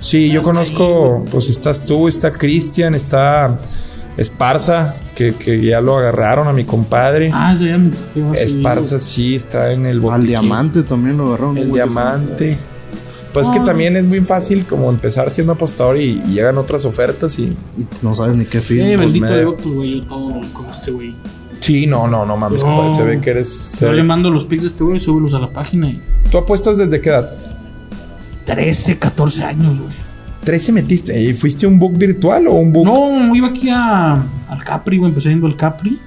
[0.00, 3.58] Sí, yo conozco, ahí, pues estás tú, está Cristian, está
[4.16, 7.30] Esparza, que, que ya lo agarraron a mi compadre.
[7.32, 7.90] Ah, ese ya me
[8.38, 10.26] Esparza sí está en el Al botiquín.
[10.28, 11.56] diamante también lo agarraron.
[11.58, 12.58] El que diamante.
[13.32, 13.64] Pues que Ah.
[13.64, 17.44] también es muy fácil como empezar siendo apostador y, y llegan otras ofertas y...
[17.76, 18.86] Y no sabes ni qué Eh, film.
[18.96, 21.16] pues, bendito me- Dios, pues, güey, yo todo con este güey.
[21.64, 22.68] Sí, no, no, no mames, No.
[22.68, 22.90] compadre.
[22.94, 23.78] Se ve que eres...
[23.80, 26.00] Yo ve- le mando los pics de este güey, súbelos a la página y.
[26.30, 27.30] ¿Tú apuestas desde qué edad?
[28.44, 29.94] 13, 14 años, güey.
[30.44, 31.18] 13 metiste.
[31.22, 32.84] ¿Y fuiste un book virtual o un book?
[32.84, 34.12] No, iba aquí a,
[34.48, 35.08] al Capri, güey.
[35.08, 35.98] Empecé yendo al Capri.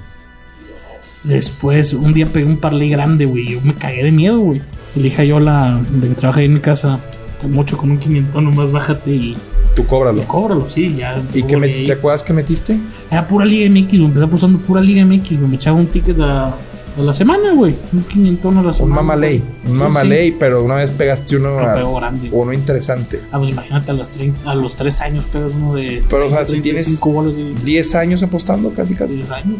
[1.23, 3.47] Después, un día pegué un parlay grande, güey.
[3.53, 4.61] Yo me cagué de miedo, güey.
[4.95, 6.99] Le dije a yo, la de que trabaja ahí en mi casa,
[7.41, 9.37] te mocho con un 500 nomás, bájate y,
[9.77, 10.21] Tú cóbralo.
[10.21, 11.21] y cóbralo, sí, ya.
[11.33, 12.77] ¿Y qué me- te acuerdas que metiste?
[13.11, 14.05] Era pura Liga MX, güey.
[14.05, 15.49] Empecé apostando pura Liga MX, güey.
[15.49, 16.53] Me echaba un ticket a, a
[17.01, 17.75] la semana, güey.
[17.93, 18.95] Un 500 a la Un semana.
[18.95, 19.37] mamaley.
[19.37, 19.51] güey.
[19.67, 22.29] Un Sí, mamaley, pero una vez pegaste uno, a- grande.
[22.31, 23.21] uno interesante.
[23.31, 26.01] Ah, pues imagínate, a los, 30 a los 3 años pegas uno de.
[26.09, 29.17] Pero, o sea, si 35 tienes bolas y dices, 10 años apostando, casi casi.
[29.17, 29.57] 10 años.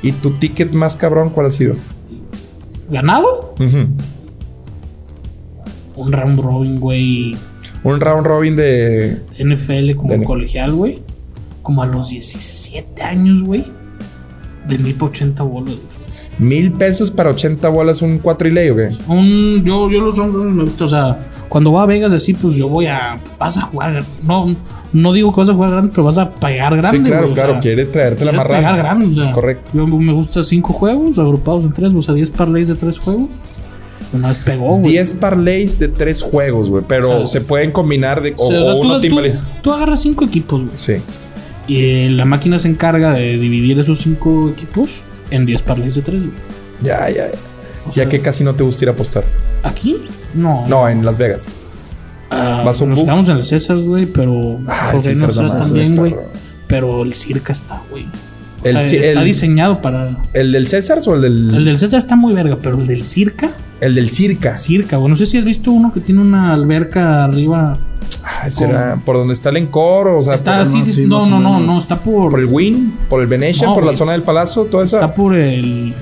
[0.00, 1.74] ¿Y tu ticket más cabrón cuál ha sido?
[2.88, 3.54] ¿Ganado?
[5.96, 7.36] Un round robin, güey.
[7.86, 9.20] Un round robin de...
[9.38, 10.24] NFL como Dale.
[10.24, 11.02] colegial, güey.
[11.62, 13.64] Como a los 17 años, güey.
[14.68, 15.96] Vendí por 80 bolas, güey.
[16.38, 18.90] Mil pesos para 80 bolas, un cuatro y ley, ¿o qué?
[19.08, 22.34] Un, yo, yo los round robin me gusta, o sea, cuando voy a Vegas así,
[22.34, 23.18] pues yo voy a.
[23.24, 24.04] pues, vas a jugar.
[24.22, 24.54] No,
[24.92, 26.98] no digo que vas a jugar grande, pero vas a pagar grande.
[26.98, 27.52] Sí, claro, güey, o claro.
[27.52, 28.76] sea, quieres traerte la quieres más pagar rara.
[28.76, 29.70] grande, o sea, Correcto.
[29.72, 33.30] Yo me gusta 5 juegos agrupados en 3, o sea, 10 parlays de 3 juegos.
[34.22, 34.92] Vez pegó, güey.
[34.92, 36.84] 10 parlays de tres juegos, güey.
[36.86, 39.00] Pero O sea, se pueden combinar de, o, O sea, o sea, o tú, uno
[39.00, 40.76] tú- tú agarras 5 equipos, güey.
[40.76, 40.94] Sí.
[41.68, 46.02] Y eh, la máquina se encarga de dividir esos 5 equipos en 10 parlays de
[46.02, 46.32] 3, güey.
[46.82, 47.38] Ya, ya, ya.
[47.84, 49.24] O Ya sea, que casi no te gusta ir a apostar.
[49.62, 49.96] ¿Aquí?
[50.34, 50.64] No.
[50.68, 51.48] No, en Las Vegas.
[52.30, 54.60] Ah, Vas nos quedamos en el César, güey, pero.
[54.66, 55.62] Ah, el César está,
[55.96, 56.14] güey.
[56.66, 58.06] Pero el Circa está, güey.
[58.64, 60.16] El sea, está el- diseñado para.
[60.32, 61.54] ¿El del César o el del.
[61.54, 64.56] El del César está muy verga, pero el del Circa, el del Circa?
[64.56, 65.08] Circa, güey.
[65.10, 67.76] No sé si has visto uno que tiene una alberca arriba.
[68.24, 71.04] Ah, será por donde está el Encore, o sea, Está por, así, no, sí, sí,
[71.06, 72.30] no, no, no, no, está por.
[72.30, 74.96] por el Win, por el Venetian, No, por la zona del Palacio, toda esa.
[74.98, 75.94] Está por el.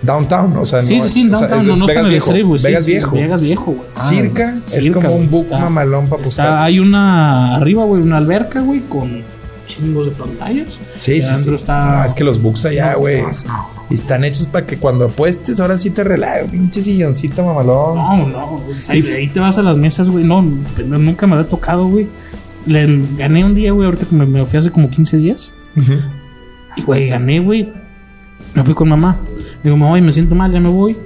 [0.00, 2.06] Downtown, o sea, Sí, no, sí, sí, o sea, downtown, es no, no está en
[2.06, 2.58] el güey.
[2.60, 3.10] sí, Vegas sí, viejo.
[3.16, 3.88] Vegas viejo, güey.
[3.94, 6.62] Circa es Circa, como un book está- mamalón para Está, apostar.
[6.64, 9.22] hay una arriba, güey, una alberca, güey, con
[9.66, 10.78] chingos de pantallas.
[10.96, 11.52] Sí, sí, sí.
[11.54, 13.22] está- No, es que los books allá, güey.
[13.22, 13.28] no,
[13.94, 16.50] están hechos para que cuando apuestes, ahora sí te relajes.
[16.50, 17.96] Pinche silloncito mamalón.
[17.96, 20.24] No, no, o sea, y ahí te vas a las mesas, güey.
[20.24, 22.08] No, nunca me había tocado, güey.
[22.66, 25.54] Le gané un día, güey, ahorita que me, me fui hace como 15 días.
[25.76, 25.94] Ujú.
[26.76, 27.72] Y, güey, gané, güey.
[28.54, 29.18] Me fui con mamá.
[29.62, 30.96] Digo, mamá, me siento mal, ya me voy.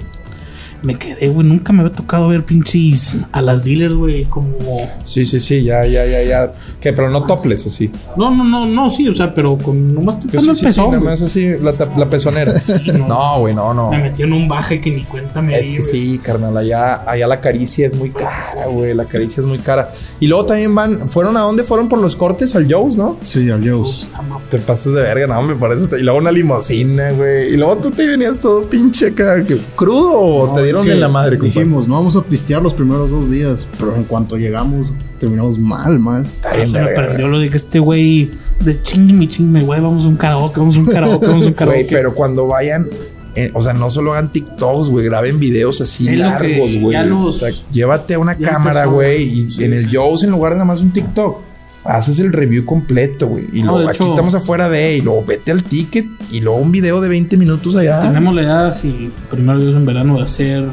[0.82, 1.46] Me quedé, güey.
[1.46, 4.56] Nunca me había tocado ver pinches a las dealers, güey, como.
[5.04, 6.52] Sí, sí, sí, ya, ya, ya, ya.
[6.80, 6.92] ¿Qué?
[6.92, 7.90] Pero no toples, ¿o sí?
[8.16, 10.60] No, no, no, no, sí, o sea, pero con nomás Pues tocando sí, el sí,
[10.60, 10.90] sí, pezón.
[10.90, 12.52] nada más así, la, la pezonera.
[12.98, 13.06] no.
[13.08, 13.90] no, güey, no, no.
[13.90, 15.90] Me metí en un baje que ni cuenta me Es di, que güey.
[15.90, 18.34] sí, carnal, allá, allá la caricia es muy cara,
[18.68, 18.94] güey.
[18.94, 19.90] La caricia es muy cara.
[20.20, 21.62] Y luego también van, ¿fueron a dónde?
[21.64, 23.18] Fueron por los cortes al Joe's, ¿no?
[23.22, 24.10] Sí, al Pues, Joe's.
[24.28, 24.40] mal.
[24.50, 25.86] Te pasas de verga, no, me parece.
[25.98, 27.54] Y luego una limosina, güey.
[27.54, 30.92] Y luego tú te venías todo pinche acá, que- crudo o No, te dieron que
[30.92, 31.36] en la madre?
[31.36, 35.98] Dijimos, no vamos a pistear los primeros dos días, pero en cuanto llegamos, terminamos mal,
[35.98, 36.26] mal.
[36.54, 38.30] Bien, se me prendió lo de que este güey
[38.60, 41.48] de chingue mi chingue, güey, vamos a un karaoke, vamos a un karaoke, vamos a
[41.48, 41.82] un karaoke.
[41.84, 42.88] Güey, pero cuando vayan,
[43.34, 47.08] eh, o sea, no solo hagan TikToks, güey, graben videos así Es largos, güey.
[47.08, 49.22] los- O sea, llévate una cámara, güey,
[49.58, 51.38] y en el Joe's, en lugar de nada más un TikTok,
[51.84, 53.46] haces el review completo, güey.
[53.52, 56.58] Y No, luego aquí hecho- estamos afuera de, y luego vete al ticket, y luego
[56.58, 58.00] un video de 20 minutos allá.
[58.00, 60.64] Tenemos la idea, si primero Dios en verano, de hacer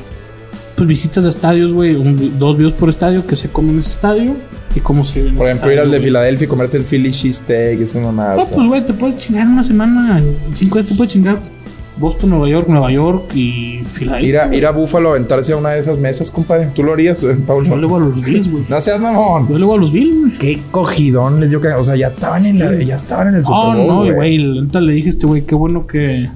[0.75, 1.93] pues visitas de estadios, güey,
[2.39, 4.35] dos videos por estadio que se comen en ese estadio
[4.73, 6.01] y cómo se Por ejemplo, ir al estadio, de güey.
[6.03, 8.35] Filadelfia y comerte el Philly cheesesteak, esa mamada.
[8.37, 11.39] No, pues, güey, te puedes chingar en una semana, en cinco días te puedes chingar
[11.99, 14.29] Boston, Nueva York, Nueva York y Filadelfia.
[14.29, 16.67] ir, a, ir a Búfalo a aventarse a una de esas mesas, compadre.
[16.73, 17.65] ¿Tú lo harías, eh, Paulo?
[17.65, 18.63] Yo le voy a los Bills, güey.
[18.69, 19.47] No seas mamón.
[19.49, 20.37] Yo le voy a los Bills, güey.
[20.37, 21.67] Qué cogidón les dio que.
[21.69, 23.87] O sea, ya estaban en la, ya estaban en el Super Oh, Bowl.
[24.07, 24.37] no, güey.
[24.61, 26.29] neta le dije a este güey, qué bueno que.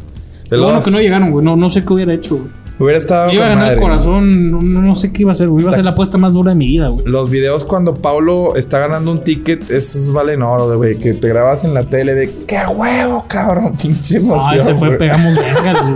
[0.50, 1.44] Qué bueno que no llegaron, güey.
[1.46, 2.50] No, no sé qué hubiera hecho, güey.
[2.80, 3.32] Hubiera estado.
[3.32, 5.62] Iba a ganar el corazón, no, no- no sé qué iba a hacer, güey.
[5.64, 7.06] Iba a ser la apuesta más dura de mi vida, güey.
[7.06, 10.98] Los videos cuando Paulo está ganando un ticket, esos valen oro, güey.
[10.98, 13.74] Que te grabas en la tele de qué huevo, cabrón.
[13.82, 14.48] Pinche emoción.
[14.52, 14.98] Ah, ese fue, güey.
[15.00, 15.92] pegamos Bengals.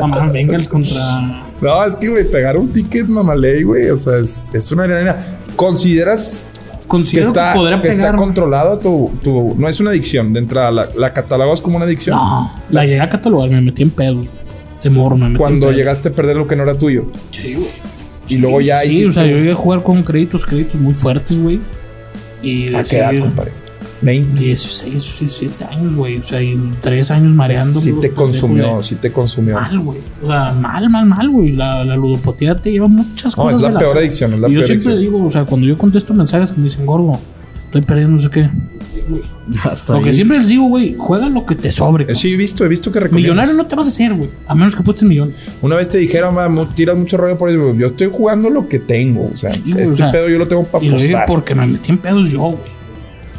[0.00, 1.00] Mamá, Bengals contra.
[1.62, 3.88] No, es que, güey, pegar un ticket mamaley, güey.
[3.88, 5.38] O sea, es, es una arena.
[5.56, 10.32] ¿Consideras que Considero que, está, podría que está controlado tu, tu- No es una adicción.
[10.32, 12.14] De entrada, la, la catalogas como una adicción.
[12.16, 14.26] No, la llegué a catalogar, me metí en pedos.
[14.82, 17.06] De morro, me metí Cuando en llegaste a perder lo que no era tuyo.
[17.32, 17.68] Sí, güey.
[18.28, 20.94] Y luego ya Sí, hiciste- o sea, yo llegué a jugar con créditos, créditos muy
[20.94, 21.60] fuertes, güey.
[22.42, 23.52] Y ¿A qué edad, compadre?
[24.02, 24.38] 20.
[24.42, 26.18] 16, 17 años, güey.
[26.18, 27.80] O sea, y 3 años mareando.
[27.80, 29.54] Sí te consumió, sí te consumió.
[29.54, 29.98] Mal, güey.
[30.22, 31.52] O sea, mal, mal, mal, güey.
[31.52, 33.56] La, la ludopatía te lleva muchas No, cosas.
[33.58, 35.14] es la de peor adicción, es la y yo siempre adicción.
[35.14, 37.18] digo, o sea, cuando yo contesto mensajes que me dicen, gordo,
[37.64, 38.50] estoy perdiendo no sé qué.
[39.48, 40.14] Ya está Lo que ahí.
[40.14, 42.10] siempre les digo, güey, juega lo que te sobre.
[42.10, 43.32] Eh, Sí, he visto, he visto que recomiendas.
[43.34, 44.30] Millonario no te vas a hacer, güey.
[44.46, 45.32] A menos que apuestes millón.
[45.62, 47.74] Una vez te dijeron, "Ma, mu- tiras mucho rollo por eso.
[47.74, 49.30] Yo estoy jugando lo que tengo.
[49.32, 51.26] O sea, Sí, güey, este o sea, pedo yo lo tengo para Y lo apostar.
[51.26, 52.58] porque me metí en pedos yo, güey.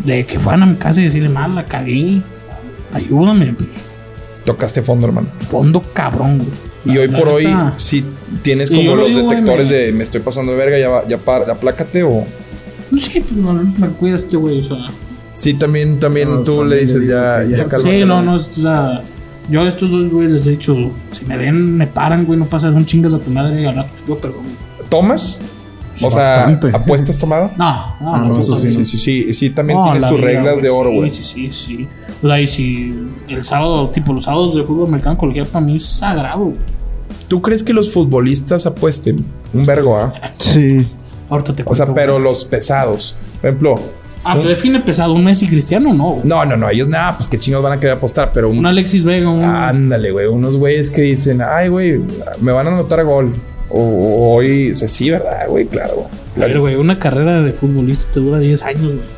[0.06, 2.22] De que fueran a mi casa y decirle, mal, la cagué.
[2.94, 3.70] Ayúdame, pues.
[4.46, 5.28] Tocaste fondo, hermano.
[5.50, 6.50] Fondo cabrón, güey.
[6.86, 8.06] Y La- hoy la por hoy, neta, si
[8.44, 11.08] tienes como los digo, güey, detectores me- de me estoy pasando de verga, ya, va-
[11.08, 12.24] ya, para, aplácate o.
[12.90, 14.78] No sé, pues no, me cuida este güey, o sea.
[15.38, 18.36] Sí, también, también No, tú también le dices ya, ya, ya- cálmate, Sí, no, no,
[18.38, 19.04] es, o sea,
[19.50, 20.76] yo a estos dos güeyes les he dicho,
[21.12, 23.76] si me ven, me paran, güey, no pasa un chingas a tu madre y al
[23.76, 24.46] rato, yo perdón.
[24.90, 25.40] ¿Tomas?
[26.02, 26.70] O sea, Bastante.
[26.76, 27.52] ¿apuestas tomado?
[27.58, 30.20] No, no, Ah, no, eso Sí, sí, sí, sí, sí, sí, también No, tienes tus
[30.22, 31.10] reglas güey, de oro, güey.
[31.12, 31.88] Sí, sí, sí, sí.
[32.24, 32.96] O sea, y si
[33.28, 36.46] el sábado, tipo los sábados de fútbol americano colegial para mí es sagrado.
[36.46, 36.58] güey.
[37.28, 39.24] ¿Tú crees que los futbolistas apuesten?
[39.54, 40.14] Un vergo, ¿ah?
[40.38, 40.88] Sí.
[41.30, 42.24] Ahorita te O sea, cuento, pero güey.
[42.24, 43.18] los pesados.
[43.42, 43.76] Por ejemplo,
[44.32, 46.22] Ah, te define pesado, un Messi cristiano, no.
[46.24, 48.66] no, no, no, ellos nada, pues qué chingados van a querer apostar, pero un, Un
[48.66, 49.44] Alexis Vega, un.
[49.44, 50.28] Ándale, güey.
[50.28, 52.00] Unos güeyes que dicen, ay, güey,
[52.42, 53.34] me van a anotar gol.
[53.70, 55.66] O, o hoy, o sea, sí, ¿verdad, güey?
[55.66, 56.08] Claro.
[56.36, 59.18] A ver, güey, una carrera de futbolista te dura 10 años, güey.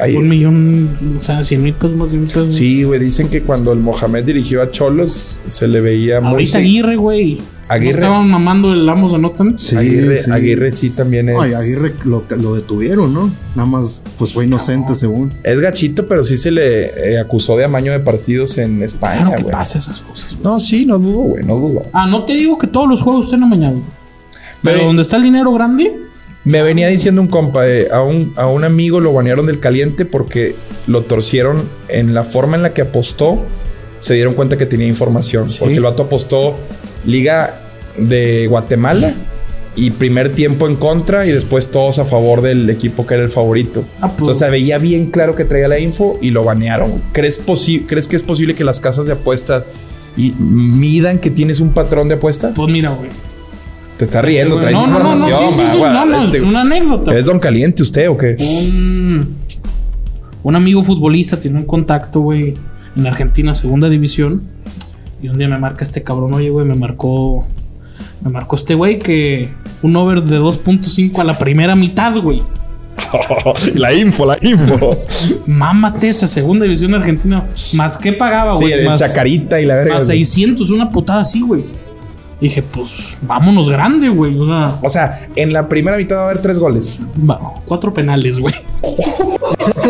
[0.00, 2.54] Ahí- Un millón, o sea, 100 mil pesos más de mil pesos.
[2.54, 6.30] Sí, güey, dicen que cuando el Mohamed dirigió a Cholos, se le veía muy...
[6.30, 7.40] Ahorita Aguirre, güey.
[7.68, 8.00] Aguirre.
[8.00, 9.58] ¿No estaban mamando el Amos de Notan?
[9.58, 10.30] Sí, Aguirre, sí.
[10.30, 11.36] Aguirre sí también es...
[11.38, 13.30] Ay, Aguirre lo, lo detuvieron, ¿no?
[13.54, 15.34] Nada más, pues fue inocente, según.
[15.42, 19.36] Es gachito, pero sí se le eh, acusó de amaño de partidos en España, Claro
[19.36, 19.52] que güey.
[19.52, 20.30] pasa esas cosas.
[20.32, 20.42] güey.
[20.44, 21.86] No, sí, no dudo, güey, no dudo.
[21.92, 23.80] Ah, no te digo que todos los juegos estén amañados.
[24.62, 24.86] Pero Güey.
[24.86, 25.94] donde está el dinero grande,
[26.44, 30.06] Me venía diciendo un compa, eh, a, un, a un amigo lo banearon del caliente
[30.06, 30.56] porque
[30.86, 33.38] lo torcieron en la forma en la que apostó.
[34.00, 35.46] Se dieron cuenta que tenía información.
[35.58, 36.56] Porque el vato apostó
[37.04, 37.60] Liga
[37.96, 39.12] de Guatemala
[39.76, 43.30] y primer tiempo en contra y después todos a favor del equipo que era el
[43.30, 43.84] favorito.
[44.00, 44.18] Ah, pues.
[44.20, 47.00] Entonces se veía bien claro que traía la info y lo banearon.
[47.12, 47.40] ¿Crees,
[47.86, 49.64] ¿Crees que es posible que las casas de apuestas
[50.16, 52.52] y midan que tienes un patrón de apuesta?
[52.54, 53.10] Pues mira, güey.
[53.96, 55.92] Te está riendo, traes no, no, no, no, sí, información.
[55.92, 57.14] no, no, este- es una anécdota.
[57.16, 58.36] ¿Es don caliente usted o qué?
[58.40, 59.36] un,
[60.44, 62.54] un amigo futbolista tiene un contacto, güey,
[62.96, 64.42] en Argentina, segunda división.
[65.20, 67.46] Y un día me marca este cabrón, oye, güey, me marcó.
[68.22, 69.50] Me marcó este güey que
[69.82, 72.42] un over de 2.5 a la primera mitad, güey.
[73.74, 74.98] la info, la info.
[75.46, 77.46] Mámate esa segunda división argentina.
[77.74, 78.72] ¿Más qué pagaba, Sí, güey?
[78.74, 79.94] el más, chacarita y la verga.
[79.94, 80.18] más güey.
[80.24, 81.64] 600, una putada así, güey.
[82.40, 84.38] Dije, pues, vámonos grande, güey.
[84.38, 87.00] O sea, O sea, en la primera mitad va a haber tres goles.
[87.66, 88.54] Cuatro penales, güey.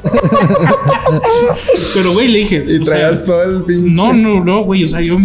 [1.95, 2.65] Pero, güey, le dije.
[2.81, 3.91] o sea, todo el pinche.
[3.91, 4.85] no, no, no, güey.
[4.85, 5.17] O sea, yo.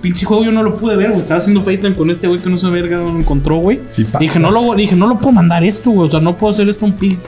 [0.00, 1.20] Pinche juego yo no lo pude ver, güey.
[1.20, 3.80] Estaba haciendo FaceTime con este güey que no se verga lo encontró, güey.
[3.90, 4.18] Sí pasa.
[4.20, 6.06] dije, no lo, dije, no lo puedo mandar esto, güey.
[6.06, 7.18] O sea, no puedo hacer esto un pick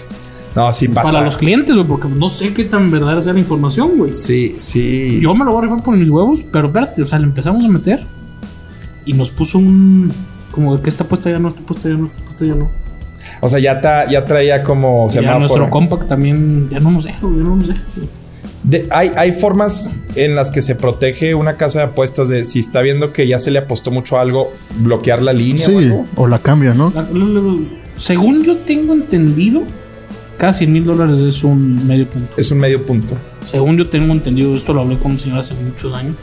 [0.55, 1.11] No, sí pasa.
[1.11, 4.15] para los clientes, güey, porque no sé qué tan verdadera sea la información, güey.
[4.15, 5.19] Sí, sí.
[5.21, 7.65] Yo me lo voy a rifar por mis huevos, pero espérate, o sea, le empezamos
[7.65, 8.05] a meter
[9.05, 10.13] y nos puso un.
[10.53, 12.71] Como de que esta puesta ya no, esta puesta ya no, esta puesta ya no.
[13.41, 15.39] O sea, ya, ta- ya traía como ya semáforo.
[15.41, 17.83] nuestro compact también ya no nos deja, güey, ya no nos deja.
[17.97, 18.09] güey.
[18.63, 22.59] De- hay, hay formas en las que se protege una casa de apuestas de si
[22.61, 25.77] está viendo que ya se le apostó mucho a algo, bloquear la línea o Sí,
[25.77, 26.05] algo.
[26.17, 26.93] o la cambia, ¿no?
[26.95, 27.59] La- la- la-
[27.97, 29.63] según yo tengo entendido,
[30.37, 32.33] cada 100 mil dólares es un medio punto.
[32.37, 33.15] Es un medio punto.
[33.43, 36.15] Según yo tengo entendido, esto lo hablé con un señor hace muchos años.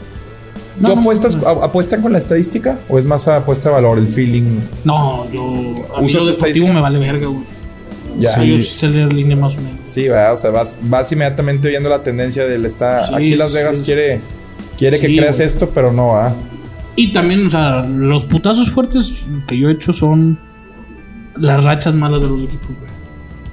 [0.80, 3.98] No, ¿Tú no, apuestas, no, apuestan con la estadística o es más apuesta de valor,
[3.98, 4.58] el feeling?
[4.84, 5.40] No, yo.
[5.96, 6.72] A mí ¿Usas lo deportivo estadística?
[6.72, 7.42] me vale verga, güey.
[8.18, 8.42] Ya.
[8.42, 9.80] Yo sí sé leer línea más o menos.
[9.84, 10.32] Sí, ¿verdad?
[10.32, 13.06] o sea, vas, vas inmediatamente viendo la tendencia del está.
[13.06, 13.82] Sí, aquí Las Vegas sí.
[13.82, 14.20] quiere,
[14.76, 15.46] quiere que creas güey.
[15.46, 16.32] esto, pero no, ¿ah?
[16.96, 20.38] Y también, o sea, los putazos fuertes que yo he hecho son
[21.36, 22.88] las rachas malas de los equipos, güey.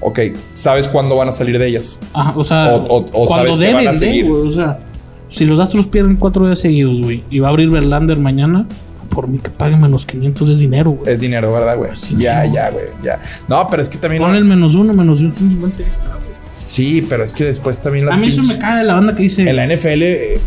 [0.01, 1.99] Ok, sabes cuándo van a salir de ellas.
[2.13, 4.25] Ajá, o sea, O- o- o cuando sabes que van a deben de, seguir.
[4.27, 4.47] güey.
[4.47, 4.79] O sea,
[5.29, 8.67] si los Astros pierden cuatro días seguidos, güey, y va a abrir Verlander mañana,
[9.05, 11.13] por mí que paguen menos 500 es dinero, güey.
[11.13, 11.91] Es dinero, ¿verdad, güey?
[11.95, 12.53] Sí, ya, no.
[12.53, 13.19] ya, güey, ya.
[13.47, 14.21] No, pero es que también.
[14.21, 16.35] Pon el menos uno, menos 150 y está, güey.
[16.65, 19.15] Sí, pero es que después también las A mí eso me cae de la banda
[19.15, 19.47] que dice.
[19.47, 20.39] En la NFL, eh,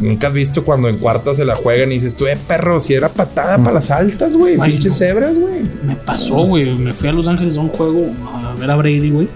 [0.00, 2.94] nunca has visto cuando en cuartas se la juegan y dices tú, eh, perro, si
[2.94, 4.58] era patada para las altas, güey.
[4.58, 4.98] Pinches no.
[4.98, 5.62] cebras, güey.
[5.84, 6.74] Me pasó, güey.
[6.76, 9.28] Me fui a Los Ángeles a un juego a ver a Brady, güey.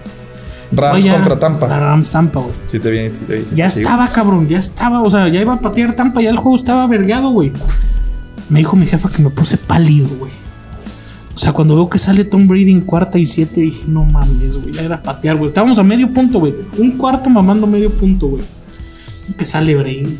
[0.71, 1.67] Rams Oye, contra Tampa.
[1.67, 2.53] Rams Tampa, güey.
[2.65, 3.89] Sí te sí te sí Ya te sigo.
[3.89, 5.01] estaba, cabrón, ya estaba.
[5.01, 7.51] O sea, ya iba a patear Tampa, ya el juego estaba vergado, güey.
[8.49, 10.31] Me dijo mi jefa que me puse pálido, güey.
[11.33, 14.57] O sea, cuando veo que sale Tom Brady en cuarta y siete, dije, no mames,
[14.61, 15.49] güey, ya era patear, güey.
[15.49, 16.53] Estábamos a medio punto, güey.
[16.77, 18.43] Un cuarto mamando medio punto, güey.
[19.37, 20.17] Que sale Brady.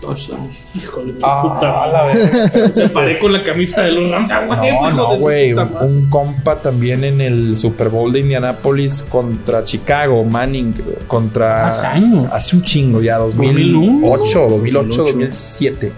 [0.00, 0.48] Touchdown.
[0.74, 1.86] Híjole, qué Ah, puta.
[1.86, 2.72] la verga.
[2.72, 4.72] Se paré con la camisa de los Rams, ah, güey.
[4.72, 5.52] No, no, güey.
[5.54, 10.74] Un, compa también en el Super Bowl de Indianapolis contra Chicago, Manning,
[11.06, 11.68] contra.
[11.68, 12.26] Hace años.
[12.32, 15.92] Hace un chingo ya, 2001, 2008, 2008, 2007.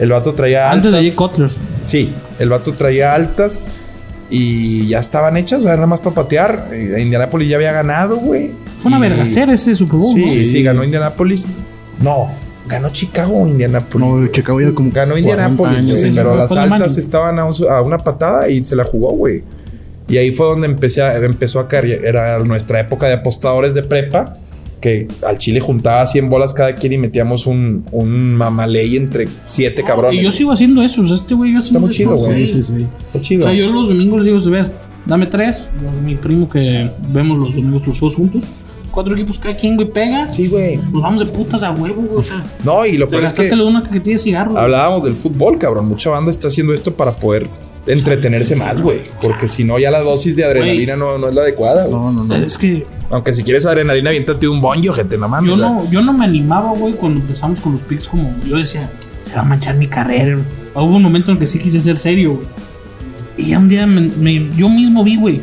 [0.00, 1.14] El vato traía Antes de altas.
[1.16, 1.50] Jay Cutler.
[1.82, 3.62] Sí, el vato traía altas
[4.30, 6.68] y ya estaban hechas, o sea, nada más para patear.
[6.72, 8.52] Eh, Indianapolis ya había ganado, güey.
[8.78, 10.26] Fue una Y- vergacera ese Super Bowl, Sí, ¿no?
[10.32, 10.62] sí, Sí.
[10.62, 11.46] ganó Indianapolis.
[12.00, 12.30] No,
[12.68, 14.06] ganó Chicago o Indianapolis.
[14.06, 17.54] No, Chicago ya como Ganó 40 Indianapolis, años, sí, pero las altas estaban a, un-
[17.70, 19.42] a una patada y se la jugó, güey.
[20.08, 22.04] Y ahí fue donde empecé a- empezó a caer.
[22.04, 24.34] Era nuestra época de apostadores de prepa.
[24.80, 29.84] Que al Chile juntaba 100 bolas cada quien y metíamos un, un mamaley entre siete
[29.84, 30.18] cabrones.
[30.18, 31.02] Y yo sigo haciendo eso.
[31.02, 32.46] o sea, este güey yo Está muy chido, güey.
[32.46, 32.86] Sí, sí, sí.
[33.06, 33.42] Está O chido.
[33.44, 34.72] sea, yo los domingos les digo, a ver,
[35.06, 35.68] dame tres.
[36.04, 38.44] Mi primo que vemos los domingos los juegos juntos.
[38.90, 40.32] Cuatro equipos cada quien, güey, pega.
[40.32, 40.76] Sí, güey.
[40.76, 42.16] Nos vamos de putas a huevo, güey.
[42.16, 44.52] O sea, No, y lo peor es que una cajetilla de cigarro.
[44.52, 44.64] güey.
[44.64, 45.86] hablábamos del fútbol, cabrón.
[45.88, 47.46] Mucha banda está haciendo esto para poder
[47.86, 49.00] entretenerse más, güey.
[49.22, 51.94] Porque si no, ya la dosis de adrenalina no, no es la adecuada, güey.
[52.00, 52.34] No, no, no.
[52.36, 55.50] Es que Aunque si quieres adrenalina, aviéntate un bonjo, gente, no mames.
[55.50, 58.06] yo no, yo no me animaba, güey, cuando empezamos con los picks.
[58.06, 60.38] Como yo decía, se va a manchar mi carrera.
[60.74, 62.46] Hubo un momento en el que sí quise ser serio, güey.
[63.36, 65.40] Y ya un día me- me- yo mismo vi, güey.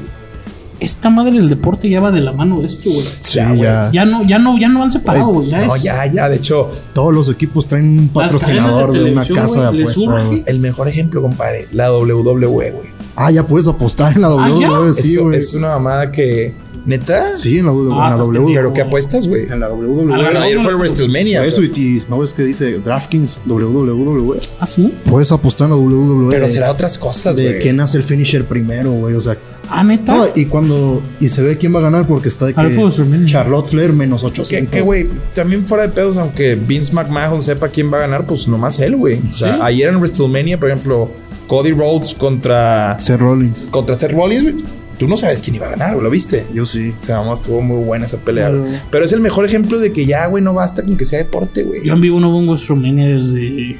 [0.79, 3.03] Esta madre del deporte ya va de la mano de esto, güey.
[3.19, 3.61] Sí, Ya, güey.
[3.61, 3.89] ya.
[3.91, 5.49] Ya no, ya no, ya no han separado, güey.
[5.49, 6.29] Ya No, es- ya, ya.
[6.29, 10.23] De hecho, Todos los equipos traen un patrocinador de de una casa de apuestas.
[10.45, 12.87] el mejor ejemplo, compadre, la WWE, güey.
[13.15, 14.35] Ah, ya puedes apostar en la Ah.
[14.51, 15.39] WWE, sí, Eso güey.
[15.39, 16.53] es una mamada que.
[16.87, 17.35] ¿Neta?
[17.35, 18.39] Sí, en la, W- Ah, en la estás W.
[18.39, 18.55] pendejo.
[18.59, 19.43] ¿Pero qué apuestas, güey?
[19.51, 20.05] En la WWE.
[20.23, 21.45] verdad, Ayer fue no, WrestleMania.
[21.45, 24.39] Eso y no ves que dice DraftKings WWE.
[24.59, 24.93] Ah, sí.
[25.05, 26.29] Puedes apostar en la WWE.
[26.31, 27.59] Pero será otras cosas, de güey.
[27.59, 29.13] quién hace el finisher primero, güey.
[29.15, 29.37] O sea,
[29.69, 30.15] Ah, neta.
[30.15, 31.01] No, y cuando.
[31.19, 33.25] Y se ve quién va a ganar porque está de que.
[33.25, 34.71] Charlotte Flair menos Que, 800.
[34.71, 38.47] que, güey, también fuera de pedos, aunque Vince McMahon sepa quién va a ganar, pues
[38.47, 39.19] nomás él, güey.
[39.29, 39.59] O sea, Sí.
[39.61, 41.11] ayer en WrestleMania, por ejemplo,
[41.47, 43.67] Cody Rhodes contra, Seth Rollins.
[43.69, 44.55] contra Seth Rollins, güey.
[44.97, 46.45] Tú no sabes quién iba a ganar, ¿lo viste?
[46.53, 46.93] Yo sí.
[46.99, 48.51] O sea, vamos, estuvo muy buena esa pelea.
[48.89, 51.63] Pero es el mejor ejemplo de que ya, güey, no basta con que sea deporte,
[51.63, 51.83] güey.
[51.85, 53.77] Yo en vivo no veo un WrestleMania desde.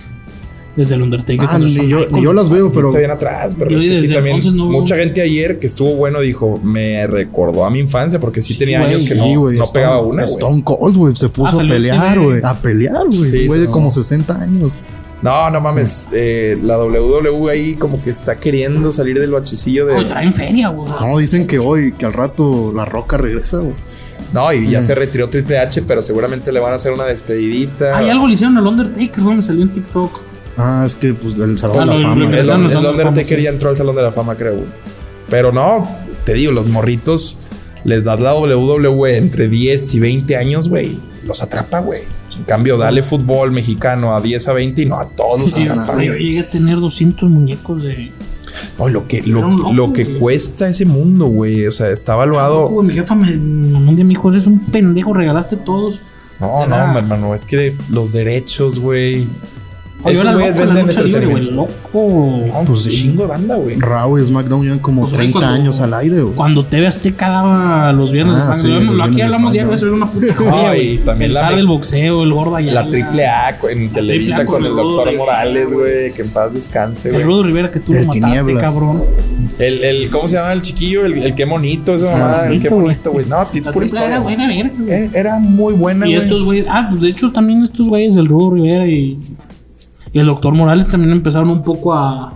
[0.75, 1.47] Desde el Undertaker.
[1.49, 2.11] Ah, ni yo, Michaels.
[2.11, 2.89] ni yo las veo, pero.
[2.89, 4.39] Está bien atrás, pero Yo es que sí también.
[4.55, 8.53] no- mucha gente ayer que estuvo bueno dijo, me recordó a mi infancia porque sí,
[8.53, 10.35] Sí, tenía años que Sí, no, no Stone- pegaba una, güey.
[10.35, 11.15] Stone Cold, güey.
[11.15, 12.41] Se puso Ah, a salió pelear, güey.
[12.43, 13.11] A pelear, güey.
[13.31, 13.91] Sí, güey sí, de como no.
[13.91, 14.71] 60 años.
[15.21, 16.09] No, no mames.
[16.13, 19.95] eh, la WWE ahí como que está queriendo salir del bachecillo de.
[19.95, 20.91] Oye, traen feria, güey.
[21.01, 23.73] No, dicen que hoy, que al rato la roca regresa, güey.
[24.33, 24.83] No, y ya Mm.
[24.83, 27.97] se retiró Triple H, pero seguramente le van a hacer una despedidita.
[27.97, 29.37] Hay algo le hicieron al Undertaker, güey.
[29.37, 30.19] Me salió en TikTok.
[30.57, 32.25] Ah, es que pues el Salón Ah, de la Fama.
[32.25, 33.43] El, el Undertaker sí.
[33.43, 34.67] ya entró al Salón de la Fama, creo, güey.
[35.29, 35.87] Pero no,
[36.25, 37.39] te digo, los morritos
[37.83, 40.97] les das la WWE entre 10 y 20 años, güey.
[41.25, 42.01] Los atrapa, güey.
[42.37, 46.09] En cambio, dale fútbol mexicano a 10 a 20 y no a todos güey.
[46.19, 48.11] llegué a tener 200 muñecos de.
[48.79, 50.19] No, lo que, lo, loco, lo que güey.
[50.19, 51.67] cuesta ese mundo, güey.
[51.67, 52.67] O sea, está evaluado.
[52.67, 53.31] Güey, mi jefa me.
[53.33, 56.01] Un día me dijo, eres un pendejo, regalaste todos.
[56.39, 59.27] No, no, hermano, es que los derechos, güey.
[60.07, 60.95] Oye, Esos güeyes venden güey.
[60.97, 61.51] entretenimiento.
[61.51, 62.43] Loco.
[62.47, 62.89] No, Pues sí.
[62.89, 63.75] chingo de banda, güey.
[63.79, 66.35] Raw y SmackDown llevan como Pues, güey, 30 cuando- años al aire, güey.
[66.35, 69.91] Cuando TV Azteca daba los viernes Ah, de sí, los aquí viernes hablamos ya, era
[69.93, 70.97] una puta No, joya, y güey.
[71.05, 72.73] también El la del boxeo, el gordo allá.
[72.73, 76.11] La triple A en Televisa con el el doctor Morales, güey.
[76.13, 77.25] Que en paz descanse, El güey.
[77.25, 79.03] Rudo Rivera que tú lo El mataste, cabrón.
[79.59, 81.05] El, el, ¿cómo se llama el chiquillo?
[81.05, 82.47] El, el qué bonito, esa mamada.
[82.47, 83.25] el qué bonito, güey.
[83.25, 83.39] güey.
[83.39, 84.19] No, es pura triple A era historia.
[84.19, 84.91] buena, verga, güey.
[84.91, 86.23] Eh, Era muy buena, Y güey.
[86.23, 89.17] estos güeyes, ah, pues de hecho también estos güeyes del Rudo Rivera y,
[90.13, 92.33] y el doctor Morales también empezaron un poco a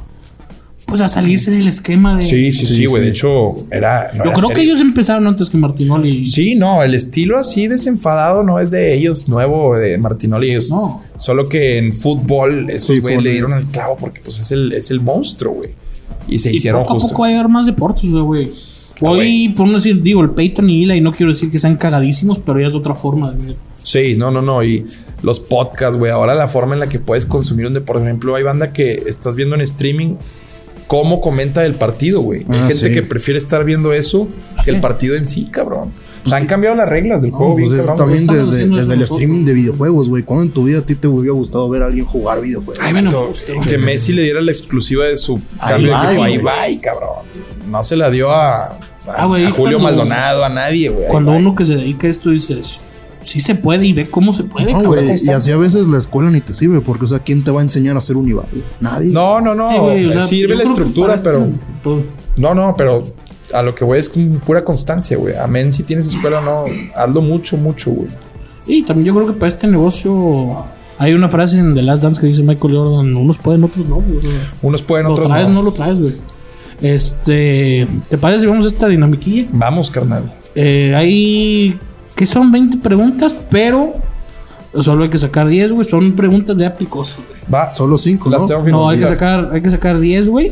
[0.87, 3.01] pues a salirse del esquema de Sí, sí, sí, Sí, güey.
[3.03, 3.05] sí.
[3.07, 4.11] De hecho, era.
[4.13, 6.27] no Yo era creo que ellos empezaron antes que Martinoli.
[6.27, 10.51] Sí, no, el estilo así desenfadado no es de ellos, nuevo de Martinoli.
[10.51, 11.01] ellos- No.
[11.15, 14.73] Solo que en fútbol esos Sí, güeyes le dieron al clavo porque pues es el,
[14.73, 15.69] es el monstruo, güey.
[16.27, 17.09] Y se Y hicieron poco a justo.
[17.09, 18.49] poco va a haber más deportes, güey.
[18.49, 19.49] Ah, Hoy, güey.
[19.55, 22.59] por no decir, digo, el Peyton y Eli, no quiero decir que sean cagadísimos, pero
[22.59, 23.55] ya es otra forma de ver.
[23.83, 24.63] Sí, no, no, no.
[24.63, 24.85] Y
[25.23, 26.11] los podcasts, güey.
[26.11, 27.99] Ahora la forma en la que puedes consumir un deporte.
[27.99, 30.15] Por ejemplo, hay banda que estás viendo en streaming
[30.87, 32.41] cómo comenta el partido, güey.
[32.41, 32.93] hay Ah, gente sí.
[32.93, 34.27] que prefiere estar viendo eso
[34.63, 35.89] que el partido en sí, cabrón.
[36.31, 39.01] Han cambiado las reglas del No, juego, pues bien eso también desde, desde eso el
[39.01, 40.21] streaming de videojuegos, güey.
[40.21, 42.77] ¿Cuándo en tu vida a ti te hubiera gustado ver a alguien jugar videojuegos?
[42.83, 42.93] Ay,
[43.67, 46.23] que Messi le diera la exclusiva de su Ahí cambio de equipo.
[46.23, 47.09] Ahí va, y cabrón.
[47.71, 48.77] No se la dio a, a,
[49.07, 51.07] Ah, a Julio cuando- Maldonado, a nadie, güey.
[51.07, 52.77] Cuando uno que se dedica a esto dices,
[53.23, 55.15] sí se puede y ve cómo se puede, No, güey.
[55.23, 57.61] Y así a veces la escuela ni te sirve, porque, o sea, ¿quién te va
[57.61, 58.43] a enseñar a hacer un IVA?
[58.79, 59.11] Nadie.
[59.11, 59.71] No, no, no.
[59.71, 61.47] Sí, güey, o sea, sirve la estructura, pero.
[61.83, 62.03] todo.
[62.37, 63.03] No, no, pero
[63.53, 65.35] a lo que voy es con pura constancia, güey.
[65.35, 66.65] Amén, si tienes escuela o no,
[66.95, 68.09] hazlo mucho, mucho, güey.
[68.67, 70.65] Y también yo creo que para este negocio
[70.97, 74.03] hay una frase en The Last Dance que dice Michael Jordan, unos pueden, otros no.
[74.21, 74.29] sea,
[74.61, 75.55] Unos pueden, lo otros traes, no.
[75.55, 76.13] no lo traes, güey.
[76.81, 79.47] Este, ¿te parece si vamos a esta dinamiquilla?
[79.51, 80.31] Vamos, carnal.
[80.55, 81.79] Eh, hay
[82.21, 83.93] que son 20 preguntas, pero
[84.77, 85.87] solo hay que sacar 10, güey.
[85.87, 86.67] Son preguntas de
[87.17, 87.31] güey.
[87.51, 87.71] Va.
[87.71, 88.47] Solo cinco, Las ¿no?
[88.47, 90.51] tengo que No, hay que sacar, hay que sacar 10, güey.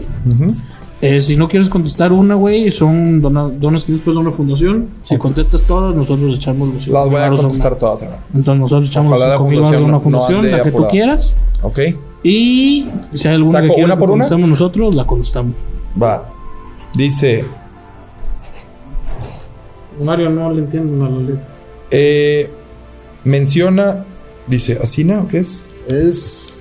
[1.00, 4.88] Eh, si no quieres contestar una, güey, son dona- donas que después a una fundación.
[5.04, 7.80] Si contestas todas, nosotros echamos los Las voy a contestar una.
[7.80, 8.22] todas, hermano.
[8.34, 11.38] Entonces nosotros echamos Ojalá 5 mil baros a una no fundación, la que tú quieras.
[11.62, 11.80] Ok.
[12.24, 14.00] Y si hay alguna ¿Saco que quieras una que
[14.50, 15.54] nosotros, la contestamos.
[16.02, 16.28] Va.
[16.96, 17.46] Dice,
[20.04, 21.48] Mario no le entiendo a la letra.
[21.92, 22.50] Eh,
[23.24, 24.06] menciona,
[24.48, 25.66] dice, ¿Asina o qué es?
[25.88, 26.60] Es.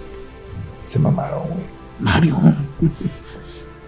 [0.84, 1.78] Se mamaron, güey.
[2.00, 2.38] Mario.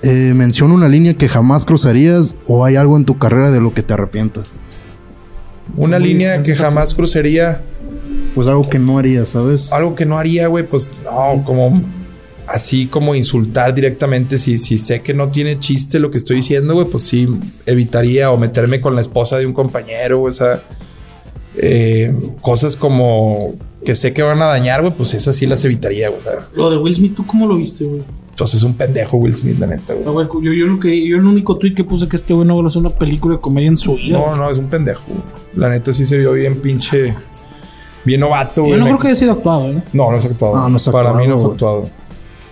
[0.02, 3.74] Eh, menciona una línea que jamás cruzarías o hay algo en tu carrera de lo
[3.74, 4.50] que te arrepientas.
[5.76, 7.62] Una línea que jamás cruzaría.
[8.34, 9.72] Pues algo que no harías, ¿sabes?
[9.72, 11.82] Algo que no haría, güey, pues no, como
[12.46, 14.38] así como insultar directamente.
[14.38, 17.28] Si, si sé que no tiene chiste lo que estoy diciendo, güey, pues sí
[17.66, 20.62] evitaría o meterme con la esposa de un compañero, güey, o sea,
[21.56, 23.52] eh, cosas como
[23.84, 26.20] que sé que van a dañar, güey, pues esas sí las evitaría, güey,
[26.54, 28.02] Lo de Will Smith, ¿tú cómo lo viste, güey?
[28.30, 30.04] entonces es un pendejo Will Smith, la neta, güey.
[30.06, 32.46] Ah, güey, Yo, yo, lo que, yo el único tweet que puse que este güey
[32.46, 34.18] no va a hacer una película de comedia en su vida.
[34.18, 35.02] No, no, es un pendejo.
[35.08, 35.20] güey.
[35.56, 37.14] La neta sí se vio bien pinche,
[38.04, 38.74] bien novato, güey.
[38.74, 39.82] yo no creo que haya sido actuado, ¿eh?
[39.92, 40.54] No, no es actuado.
[40.56, 42.00] No, no es Para mí no fue actuado, actuado.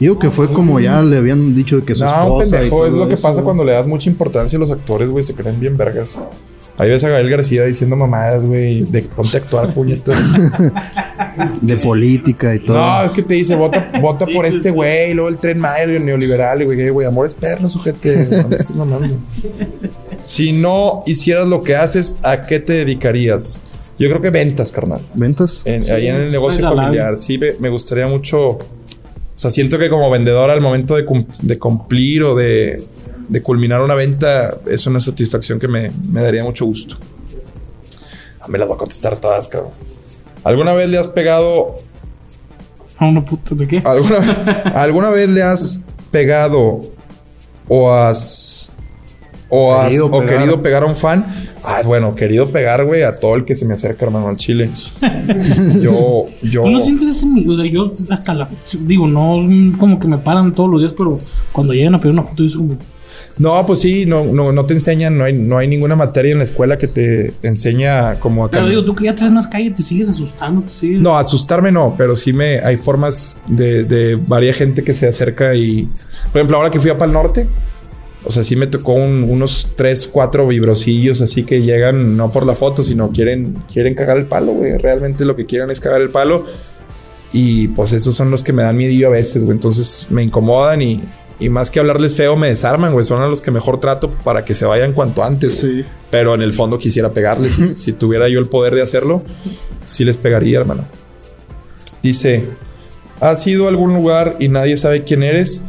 [0.01, 2.57] Digo que fue como ya le habían dicho que su No, un esposa.
[2.57, 2.85] y pendejo.
[2.85, 3.45] Es todo lo que eso, pasa güey.
[3.45, 5.23] cuando le das mucha importancia a los actores, güey.
[5.23, 6.21] Se creen bien vergas.
[6.79, 10.17] Ahí ves a Gabriel García diciendo mamadas, güey, de ponte a actuar, puñetas.
[11.63, 12.77] De política y todo.
[12.79, 15.59] No, es que te dice, vota, vota Sí, por pues, este güey, luego el tren
[15.59, 18.27] Maya, el neoliberal, y güey, güey, amor es perro, sujete.
[18.31, 19.17] No me estés mamando.
[20.23, 23.63] Si no hicieras lo que haces, ¿a qué te dedicarías?
[23.99, 25.01] Yo creo que ventas, carnal.
[25.15, 25.65] ¿Ventas?
[25.67, 27.17] En- ahí en el negocio familiar.
[27.17, 28.51] Sí, me, me gustaría mucho.
[28.51, 28.59] O
[29.37, 32.83] sea, siento que como vendedor al momento de, cum- de cumplir o de,
[33.29, 36.97] de culminar una venta es una satisfacción que me, me daría mucho gusto.
[38.41, 39.73] Ah, Me las voy a contestar todas, cabrón.
[40.45, 41.75] ¿Alguna vez le has pegado
[42.99, 43.83] A una puta de qué?
[43.85, 44.19] ¿Alguna,
[44.75, 46.81] ¿Alguna vez le has pegado
[47.69, 48.71] o has
[49.51, 50.39] o has Querido o pegar.
[50.39, 51.25] querido pegar a un fan?
[51.65, 54.71] Ah, bueno, querido pegar, güey, a todo el que se me acerca, hermano, al chile.
[55.83, 56.61] Yo, yo.
[56.63, 57.53] ¿Tú no sientes ese miedo?
[57.53, 58.49] O sea, yo hasta la
[58.81, 59.39] digo, no
[59.79, 61.17] como que me paran todos los días, pero
[61.53, 62.77] cuando llegan a pedir una foto, yo soy como,
[63.39, 66.39] No, pues sí, no, no, no te enseñan, no hay, no hay ninguna materia en
[66.39, 69.71] la escuela que te enseña como a pero digo, tú que ya traes más calle,
[69.71, 71.01] te sigues asustando, te sigues.
[71.01, 75.55] No, asustarme no, pero sí me hay formas de, de varias gente que se acerca
[75.55, 75.89] y,
[76.33, 77.47] por ejemplo, ahora que fui a Pal Norte,
[78.25, 82.45] o sea, sí me tocó un- unos tres, cuatro vibrosillos así que llegan no por
[82.45, 84.77] la foto, sino quieren, quieren cagar el palo, güey.
[84.77, 86.45] Realmente lo que quieren es cagar el palo
[87.33, 89.55] y pues esos son los que me dan miedo a veces, güey.
[89.55, 91.03] Entonces me incomodan y,
[91.41, 93.05] y más que hablarles feo me desarman, güey.
[93.05, 95.59] Son a los que mejor trato para que se vayan cuanto antes.
[95.59, 95.85] Sí.
[96.11, 97.59] Pero en el fondo quisiera pegarles.
[97.77, 99.23] si, tuviera yo el poder de hacerlo,
[99.85, 100.85] sí les pegaría, hermano.
[102.03, 102.45] Dice,
[103.21, 105.65] ¿has ido a algún lugar y nadie sabe quién eres?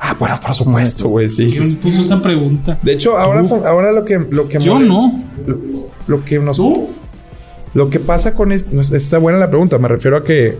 [0.00, 1.50] Ah, bueno, por supuesto, güey, sí.
[1.50, 2.78] ¿Quién puso esa pregunta?
[2.82, 5.24] De hecho, ahora, ahora lo que, lo que Yo mole- no.
[5.46, 5.58] Lo,
[6.06, 6.56] lo que nos...
[6.56, 6.90] ¿Tú?
[7.72, 8.78] Lo que pasa con esto...
[8.80, 9.78] Está buena la pregunta.
[9.78, 10.58] Me refiero a que...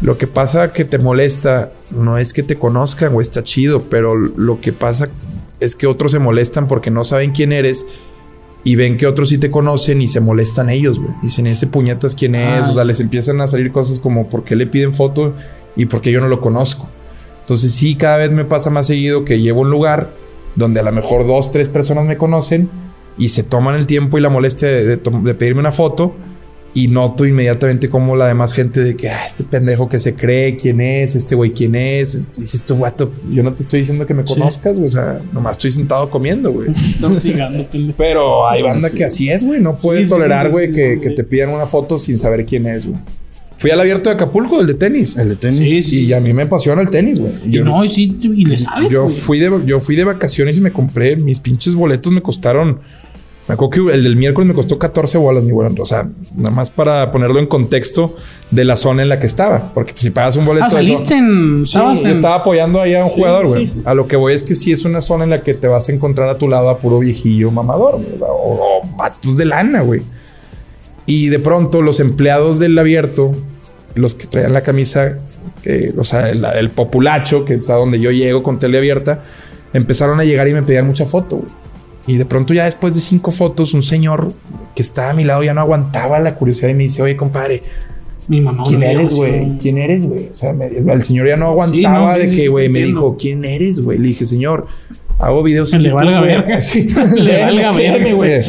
[0.00, 4.14] Lo que pasa que te molesta no es que te conozcan o está chido, pero
[4.14, 5.08] lo que pasa
[5.58, 7.86] es que otros se molestan porque no saben quién eres
[8.62, 11.12] y ven que otros sí te conocen y se molestan ellos, güey.
[11.22, 12.64] Dicen, ese puñetas quién es.
[12.64, 12.68] Ah.
[12.70, 15.32] O sea, les empiezan a salir cosas como por qué le piden foto
[15.76, 16.88] y por qué yo no lo conozco.
[17.42, 20.10] Entonces sí, cada vez me pasa más seguido que llevo un lugar
[20.56, 22.68] donde a lo mejor dos, tres personas me conocen
[23.16, 26.14] y se toman el tiempo y la molestia de, de tom- de pedirme una foto
[26.76, 30.58] y noto inmediatamente como la demás gente de que ah, este pendejo que se cree
[30.58, 32.22] quién es, este güey quién es.
[32.36, 34.34] Dices tú, guato, yo no te estoy diciendo que me Sí.
[34.34, 34.86] conozcas, güey.
[34.86, 36.68] O sea, nomás estoy sentado comiendo, güey.
[37.96, 39.60] Pero hay banda que así es, güey.
[39.60, 41.14] No pueden sí, tolerar, sí, güey, sí, que, sí, que sí.
[41.14, 42.98] te pidan una foto sin saber quién es, güey.
[43.58, 45.16] Fui al abierto de Acapulco, el de tenis.
[45.16, 45.70] El de tenis.
[45.70, 46.04] Sí, sí.
[46.04, 47.32] Y a mí me apasiona el tenis, güey.
[47.46, 48.92] Y Yo, no, y sí, y le sabes.
[48.92, 52.80] yo fui de, yo fui de vacaciones y me compré mis pinches boletos, me costaron.
[53.48, 55.68] Me acuerdo que el del miércoles me costó 14 bolas, mi güey.
[55.78, 58.16] O sea, nada más para ponerlo en contexto
[58.50, 59.72] de la zona en la que estaba.
[59.72, 60.64] Porque si pagas un boleto.
[60.66, 61.64] Ah, de saliste en.
[61.64, 62.06] Sí, en.
[62.10, 63.66] estaba apoyando ahí a un Sí, jugador, güey.
[63.66, 63.82] sí.
[63.84, 65.88] A lo que voy es que sí es una zona en la que te vas
[65.88, 68.24] a encontrar a tu lado a puro viejillo mamador, o,
[68.82, 70.02] o vatos de lana, güey.
[71.06, 73.30] Y de pronto los empleados del abierto,
[73.94, 75.18] los que traían la camisa,
[75.64, 79.22] eh, o sea, el, el populacho, que está donde yo llego con tele abierta,
[79.72, 81.48] empezaron a llegar y me pedían mucha foto, güey.
[82.06, 84.32] Y de pronto ya después de cinco fotos, un señor
[84.74, 87.62] que estaba a mi lado ya no aguantaba la curiosidad y me dice, oye, compadre,
[88.28, 88.64] Mi mamá.
[88.66, 89.56] ¿Quién eres, güey?
[89.58, 90.30] ¿Quién eres, güey?
[90.32, 92.68] O sea, me- el señor ya no aguantaba Sí, no, sí, de sí, que, güey,
[92.68, 93.98] me dijo, ¿quién eres, güey?
[93.98, 94.66] Le dije, señor,
[95.18, 95.70] hago videos.
[95.70, 96.34] Que le valga güey".
[96.34, 96.60] verga.
[96.60, 96.86] Sí.
[97.20, 98.14] Le valga verga.
[98.14, 98.42] güey.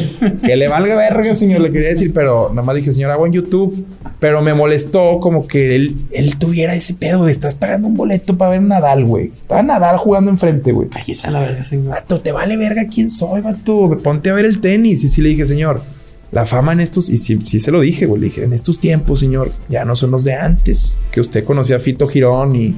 [0.44, 3.32] Que le valga verga, señor, le quería decir, pero nada más dije, señor, hago en
[3.32, 3.86] YouTube.
[4.18, 7.30] Pero me molestó como que él, él tuviera ese pedo, güey.
[7.30, 9.30] Estás pagando un boleto para ver Nadal, güey.
[9.32, 10.88] Estaba Nadal jugando enfrente, güey.
[10.88, 11.90] Cállese a la verga, señor.
[11.90, 13.96] Vato, te vale verga quién soy, vato.
[14.02, 15.04] Ponte a ver el tenis.
[15.04, 15.82] Y sí le dije, señor,
[16.32, 18.20] la fama en estos, y sí, sí se lo dije, güey.
[18.20, 20.98] Le dije, en estos tiempos, señor, ya no son los de antes.
[21.12, 22.74] Que usted conocía a Fito Girón y,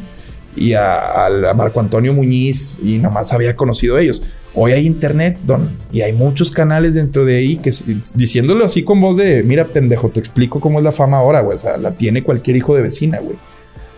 [0.57, 4.22] y a, a Marco Antonio Muñiz y nomás había conocido a ellos.
[4.55, 7.72] Hoy hay internet, don, y hay muchos canales dentro de ahí que
[8.14, 11.55] diciéndolo así con voz de, mira, pendejo, te explico cómo es la fama ahora, güey.
[11.55, 13.36] O sea, la tiene cualquier hijo de vecina, güey.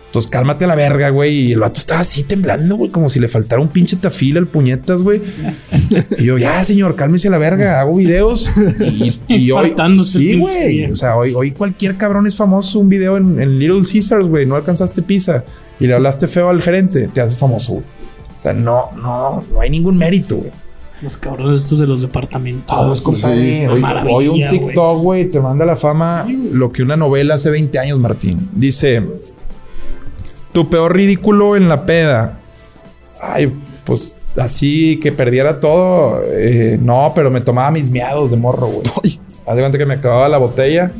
[0.05, 1.47] Entonces cálmate a la verga, güey.
[1.47, 4.45] Y el vato estaba así temblando, güey, como si le faltara un pinche tafil al
[4.45, 5.21] puñetas, güey.
[6.19, 8.47] Y yo, ya, señor, cálmese a la verga, hago videos.
[8.79, 9.69] Y, y hoy.
[9.69, 10.85] Faltándose Sí, güey.
[10.91, 12.77] O sea, hoy, hoy cualquier cabrón es famoso.
[12.77, 14.45] Un video en, en Little Caesars, güey.
[14.45, 15.43] No alcanzaste pizza
[15.79, 17.85] y le hablaste feo al gerente, te haces famoso, güey.
[18.39, 20.51] O sea, no, no, no hay ningún mérito, güey.
[21.01, 22.65] Los cabrones estos de los departamentos.
[22.65, 23.67] Todos, compadre.
[23.67, 24.49] Hoy, Maravilla, hoy un.
[24.49, 28.49] TikTok, güey, te manda la fama lo que una novela hace 20 años, Martín.
[28.53, 29.03] Dice:
[30.53, 32.39] Tu peor ridículo en la peda.
[33.21, 33.51] Ay,
[33.85, 36.21] pues así que perdiera todo.
[36.31, 39.19] eh, no, pero me tomaba mis miados de morro, güey.
[39.45, 40.93] Haz de cuenta que me acababa la botella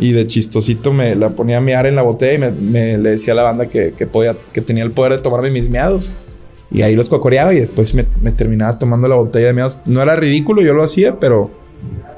[0.00, 3.10] y de chistosito me la ponía a miar en la botella y me, me- le
[3.10, 6.12] decía a la banda que, que podía, que tenía el poder de tomarme mis miados.
[6.72, 9.78] Y ahí los cocoreaba y después me, me terminaba tomando la botella de miados.
[9.86, 11.50] No era ridículo, yo lo hacía, pero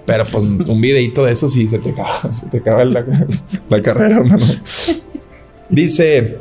[0.06, 3.04] Pero pues un videito de eso sí se te acaba, se te acaba la,
[3.68, 4.44] la carrera, hermano.
[5.68, 6.38] Dice,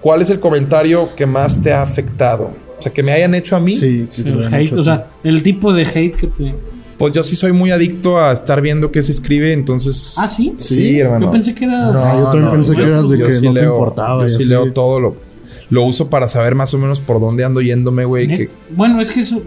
[0.00, 2.50] ¿cuál es el comentario que más te ha afectado?
[2.78, 3.72] O sea, que me hayan hecho a mí.
[3.76, 6.16] Sí, que te lo El han hate, hecho a o sea, el tipo de hate
[6.16, 6.54] que te.
[7.00, 10.16] Pues yo sí soy muy adicto a estar viendo qué se escribe, entonces...
[10.18, 10.52] Ah, sí.
[10.56, 11.26] Sí, hermano.
[11.26, 11.88] Yo pensé que era.
[11.88, 14.22] Ah, yo también pensé que eras de que sí no te leo- importaba.
[14.22, 15.16] Yo sí leo todo lo...
[15.70, 18.28] Lo uso para saber más o menos por dónde ando yéndome, güey.
[18.28, 19.40] Que Bueno, es que eso.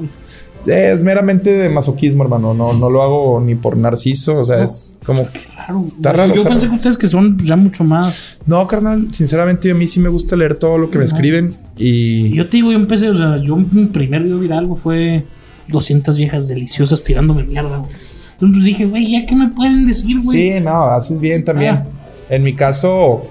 [0.66, 2.54] es meramente de masoquismo, hermano.
[2.56, 4.40] No, no lo hago ni por narciso.
[4.40, 5.22] O sea, es como...
[5.54, 5.86] Claro.
[5.96, 6.72] Está raro, Yo está pensé raro.
[6.72, 8.38] que ustedes que son pues, ya mucho más.
[8.48, 9.10] No, carnal.
[9.12, 11.56] Sinceramente, a mí sí me gusta leer todo lo que me escriben.
[11.78, 12.36] Y Y...
[12.36, 15.26] yo te digo, yo empecé, o sea, yo mi primer video viral algo fue
[15.68, 17.92] 200 viejas deliciosas tirándome mierda, güey.
[18.34, 20.54] Entonces pues, dije, güey, ¿ya qué me pueden decir, güey?
[20.54, 21.76] Sí, no, haces bien también.
[21.76, 21.88] Ah.
[22.30, 23.22] En mi caso...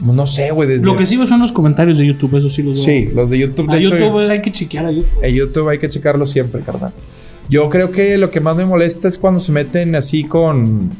[0.00, 0.68] No sé, güey.
[0.68, 0.86] Desde...
[0.86, 2.84] Lo que sigo son los comentarios de YouTube, eso sí los veo.
[2.84, 3.68] Sí, los de YouTube.
[3.68, 5.10] A De hecho, YouTube hay que chequear a YouTube.
[5.24, 6.92] En YouTube hay que checarlo siempre, carnal.
[7.48, 10.90] Yo creo que lo que más me molesta es cuando se meten así con,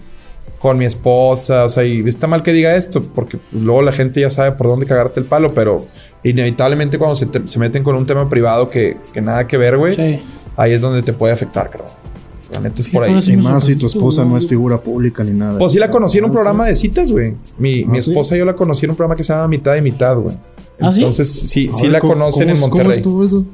[0.58, 1.64] con mi esposa.
[1.64, 4.66] O sea, y está mal que diga esto, porque luego la gente ya sabe por
[4.66, 5.86] dónde cagarte el palo, pero
[6.24, 9.76] inevitablemente cuando se, te- se meten con un tema privado que, que nada que ver,
[9.78, 10.18] güey, Sí.
[10.58, 11.70] Ahí es donde te puede afectar.
[12.52, 13.16] La neta es por ahí.
[13.26, 15.58] Y más si tu esposa no es figura pública ni nada.
[15.58, 17.34] Pues sí la conocí en un Ah, programa de citas, güey.
[17.58, 18.10] Mi, mi ¿Ah, sí?
[18.10, 20.36] esposa yo la conocí en un programa que se llama Mitad y Mitad, güey.
[20.80, 20.98] ¿Ah, sí?
[21.00, 22.96] Entonces sí, sí ver, la ¿cómo- conocen cómo- en ¿Cómo Monterrey.
[22.96, 23.44] estuvo eso?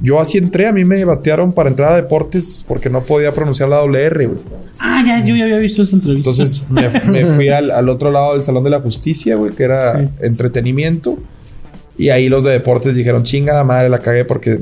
[0.00, 3.68] Yo así entré, a mí me batearon para entrar a deportes porque no podía pronunciar
[3.68, 4.38] la doble R, güey.
[4.80, 6.30] Ah, ya, yo ya había visto esa entrevista.
[6.30, 9.62] Entonces me, me fui al, al otro lado del Salón de la Justicia, güey, que
[9.64, 10.06] era Sí.
[10.20, 11.16] entretenimiento.
[11.96, 14.60] Y ahí los de deportes dijeron, chingada madre, la cagué porque,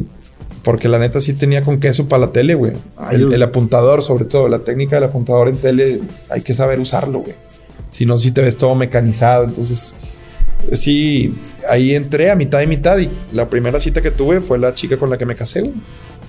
[0.63, 2.73] porque la neta sí tenía con queso para la tele, güey.
[3.11, 7.35] El, apuntador, sobre todo, la técnica del apuntador en tele, hay que saber usarlo, güey.
[7.89, 9.45] Si no, sí te ves todo mecanizado.
[9.45, 9.95] Entonces,
[10.73, 11.35] sí,
[11.69, 12.99] ahí entré a mitad y mitad.
[12.99, 15.75] Y la primera cita que tuve fue la chica con la que me casé, güey.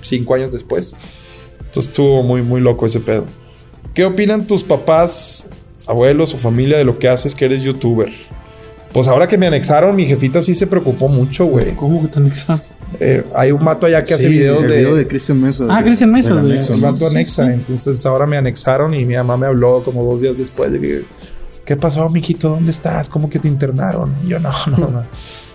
[0.01, 0.95] Cinco años después.
[1.59, 3.25] Entonces estuvo muy, muy loco ese pedo.
[3.93, 5.49] ¿Qué opinan tus papás,
[5.85, 8.11] abuelos o familia de lo que haces que eres youtuber?
[8.91, 11.75] Pues ahora que me anexaron, mi jefita sí se preocupó mucho, güey.
[11.75, 12.59] ¿Cómo que tan extra?
[12.99, 14.75] Eh, hay un mato allá que hace Sí, videos el de...
[14.77, 15.65] video de Christian Mesa.
[15.69, 17.45] Ah, Christian Mesa, del de- anexo, el Sí, anexa.
[17.47, 17.51] sí.
[17.53, 21.03] Entonces ahora me anexaron y mi mamá me habló como dos días después de que...
[21.65, 22.49] ¿Qué pasó, miquito?
[22.49, 23.07] ¿Dónde estás?
[23.07, 24.13] ¿Cómo que te internaron?
[24.25, 25.03] Y yo, no, no, no.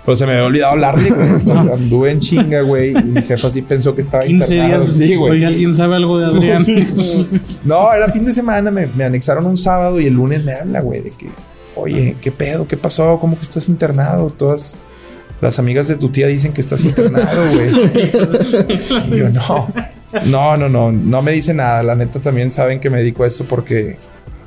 [0.07, 1.59] Pues se me había olvidado hablarle, güey.
[1.75, 2.93] Anduve en chinga, güey.
[2.99, 4.85] Y mi jefa sí pensó que estaba 15 internado.
[4.85, 4.97] días.
[4.97, 5.33] Sí, güey.
[5.33, 6.65] Oye, ¿alguien sabe algo de Adrián?
[7.65, 10.81] No, era fin de semana, me, me anexaron un sábado y el lunes me habla,
[10.81, 11.29] güey, de que,
[11.77, 12.67] oye, ¿qué pedo?
[12.67, 13.19] ¿Qué pasó?
[13.21, 14.31] ¿Cómo que estás internado?
[14.31, 14.79] Todas
[15.41, 17.69] las amigas de tu tía dicen que estás internado, güey.
[19.13, 19.69] Y yo, no,
[20.27, 21.83] no, no, no, no me dice nada.
[21.83, 23.99] La neta también saben que me dedico a eso porque,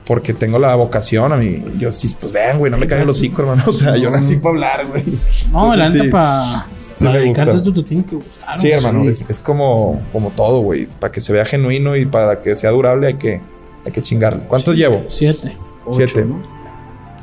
[0.06, 1.64] porque tengo la vocación a mí.
[1.78, 3.64] Yo sí, pues vean, güey, no me caigan los hocico, hermano.
[3.68, 5.04] O sea, yo nací para hablar, güey.
[5.52, 6.10] No, la neta, sí.
[6.10, 7.58] para Sí me dedicarse a gusta.
[7.70, 8.60] esto te tiene que gustar.
[8.60, 9.26] Sí, hermano, sí.
[9.28, 10.86] es como, como todo, güey.
[10.86, 13.42] Para que se vea genuino y para que sea durable hay que,
[13.86, 14.44] hay que chingarle.
[14.48, 15.06] ¿Cuántos llevo?
[15.08, 15.56] Siete.
[15.86, 16.26] Ocho, Siete.
[16.26, 16.42] ¿no?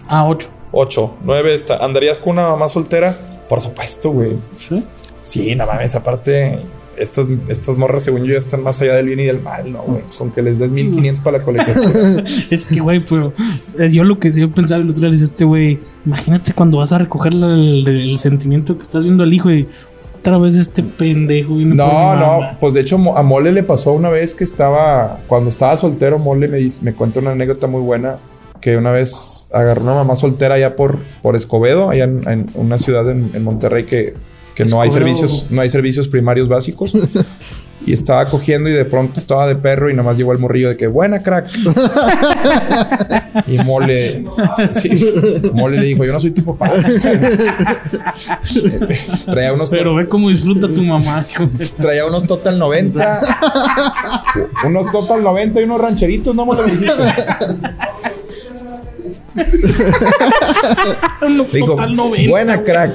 [0.08, 0.48] Ah, ocho.
[0.72, 1.76] Ocho, nueve está.
[1.84, 3.14] ¿Andarías con una mamá soltera?
[3.48, 4.36] Por supuesto, güey.
[4.56, 4.84] Sí.
[5.22, 6.58] Sí, no mames, aparte,
[6.96, 9.82] estas, estas morras, según yo, ya están más allá del bien y del mal, ¿no,
[9.82, 10.02] güey?
[10.16, 12.24] Con que les des 1500 para la colegiatura.
[12.50, 13.32] Es que, güey, pero
[13.78, 16.92] eh, yo lo que yo pensaba el otro día es este, güey, imagínate cuando vas
[16.92, 19.66] a recoger el, el sentimiento que estás viendo al hijo y
[20.18, 21.54] otra vez este pendejo.
[21.54, 25.76] No, no, pues de hecho a Mole le pasó una vez que estaba, cuando estaba
[25.76, 28.16] soltero, Mole me, me cuenta una anécdota muy buena,
[28.60, 32.78] que una vez agarró una mamá soltera allá por, por Escobedo, allá en, en una
[32.78, 34.14] ciudad en, en Monterrey que,
[34.54, 36.92] que no hay servicios, no hay servicios primarios básicos.
[37.86, 40.68] Y estaba cogiendo y de pronto estaba de perro y nada más llegó el morrillo
[40.68, 41.48] de que buena crack.
[43.46, 44.26] y Mole,
[44.74, 44.90] sí,
[45.54, 46.70] Mole le dijo, yo no soy tu papá.
[49.24, 51.24] Traía unos Pero ve cómo disfruta tu mamá.
[51.80, 53.20] Traía unos Total 90.
[54.66, 57.04] unos Total 90 y unos rancheritos, no me lo dijiste.
[61.52, 62.94] Dijo, total 90, buena crack.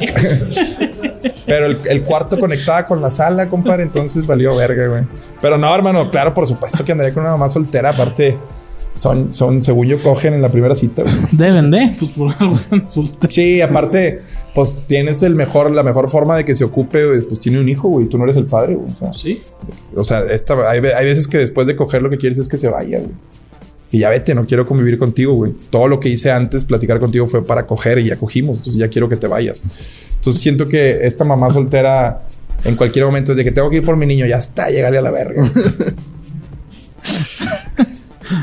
[1.45, 5.03] Pero el, el cuarto conectaba con la sala, compadre, entonces valió verga, güey.
[5.41, 7.89] Pero no, hermano, claro, por supuesto que andaría con una mamá soltera.
[7.89, 8.37] Aparte,
[8.93, 11.15] son, son, según yo, cogen en la primera cita, güey.
[11.31, 13.33] Deben de, pues por algo están solteros.
[13.33, 14.21] Sí, aparte,
[14.55, 17.67] pues tienes el mejor, la mejor forma de que se ocupe, güey, pues tiene un
[17.67, 18.07] hijo, güey.
[18.07, 18.89] Tú no eres el padre, güey.
[18.93, 19.41] O sea, Sí.
[19.95, 22.69] O sea, esta, hay veces que después de coger lo que quieres es que se
[22.69, 23.11] vaya, güey.
[23.93, 25.53] Y ya vete, no quiero convivir contigo, güey.
[25.69, 28.57] Todo lo que hice antes, platicar contigo, fue para coger y ya cogimos.
[28.57, 29.63] Entonces ya quiero que te vayas.
[30.15, 32.23] Entonces siento que esta mamá soltera,
[32.63, 34.97] en cualquier momento, es de que tengo que ir por mi niño, ya está, llegale
[34.97, 35.43] a la verga.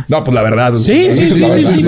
[0.06, 0.72] no, pues la verdad.
[0.74, 1.84] Sí, sí, sí, sí.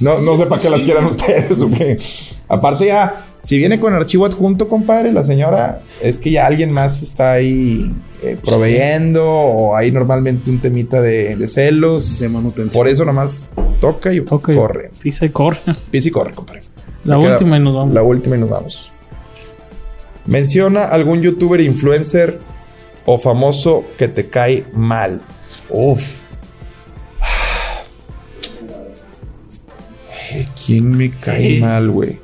[0.00, 2.34] No, no sé para qué las quieran ustedes.
[2.48, 7.02] Aparte ya, Si viene con archivo adjunto, compadre, la señora, es que ya alguien más
[7.02, 7.90] está ahí
[8.22, 12.18] eh, proveyendo o hay normalmente un temita de, de celos.
[12.18, 12.78] De manutención.
[12.80, 13.48] Por eso nomás
[13.80, 14.90] toca y Toca y corre.
[15.00, 15.58] Pisa y corre.
[15.90, 16.62] Pisa y corre, compadre.
[17.04, 17.94] La Me queda- última y nos vamos.
[17.94, 18.92] La última y nos vamos.
[20.26, 22.38] Menciona algún youtuber, influencer
[23.06, 25.22] o famoso que te cae mal.
[25.70, 26.22] Uf.
[30.30, 31.60] Eh, ¿Quién me cae Sí.
[31.60, 32.18] mal, güey?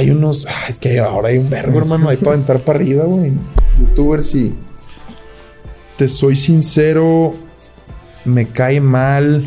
[0.00, 0.46] Hay unos.
[0.48, 2.08] ah, es que ahora hay un vergo, hermano.
[2.08, 3.32] Hay para aventar para arriba, güey.
[3.78, 4.54] Youtubers y.
[5.96, 7.34] Te soy sincero.
[8.24, 9.44] Me cae mal.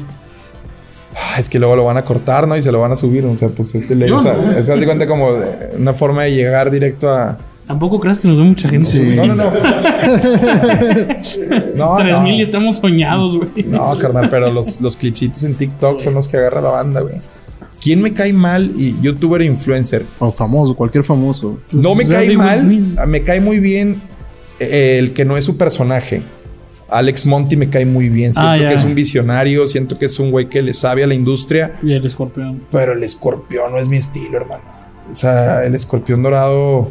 [1.16, 2.56] Ah, Es que luego lo van a cortar, ¿no?
[2.58, 3.26] Y se lo van a subir.
[3.26, 4.12] O sea, pues este le.
[4.12, 4.52] O sea, no.
[4.52, 7.38] es haz de cuenta como de- una forma de llegar directo a.
[7.66, 8.86] Tampoco creas que nos ve mucha gente.
[8.86, 9.14] Sí.
[9.16, 9.44] No, no, no.
[11.76, 12.24] no, Tres no.
[12.24, 13.64] mil y estamos soñados, güey.
[13.66, 17.16] No, carnal, pero los, los clipsitos en TikTok son los que agarra la banda, güey.
[17.84, 18.72] ¿Quién me cae mal?
[18.78, 20.06] Y youtuber e influencer.
[20.20, 21.60] O famoso, cualquier famoso.
[21.74, 22.60] No me cae mal.
[22.60, 22.98] Smith.
[23.08, 24.02] Me cae muy bien
[24.60, 26.22] eh, el que no es su personaje.
[26.90, 28.34] Alex Monty me cae muy bien.
[28.34, 29.68] Siento Ah, que es un visionario.
[29.68, 31.74] Siento que es un güey que le sabe a la industria.
[31.84, 32.64] Y el escorpión.
[32.72, 34.64] Pero el escorpión no es mi estilo, hermano.
[35.12, 36.88] O sea, el escorpión dorado.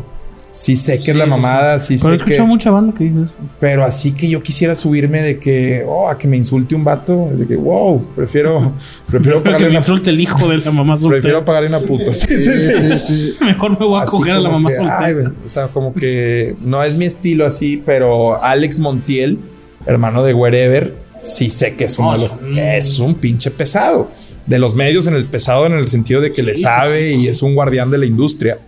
[0.54, 1.80] Sí sé que es la mamada.
[1.80, 2.30] Sí, Pero he sé que.
[2.32, 3.32] escuchado mucha banda que dice eso.
[3.58, 5.82] Pero así que yo quisiera subirme de que.
[5.88, 7.30] Oh, a que me insulte un vato.
[7.32, 8.74] De que, wow, prefiero.
[9.10, 11.22] Prefiero Pero que pagarle me una insulte el hijo de la mamá soltera.
[11.22, 12.12] Prefiero pagarle una puta.
[12.12, 12.70] Sí, sí, sí.
[12.70, 13.44] Sí, sí, sí.
[13.44, 14.98] Mejor me voy a Así coger a la mamá que, soltera.
[15.04, 15.14] ay,
[15.46, 19.38] o sea, como que no es mi estilo así, pero Alex Montiel,
[19.86, 24.10] hermano de Wherever, sí sé que es uno No, de los- es un pinche pesado.
[24.46, 27.08] De los medios en el pesado en el sentido de que le Sí, sí, sabe
[27.10, 27.24] sí, sí.
[27.24, 28.58] y es un guardián de la industria.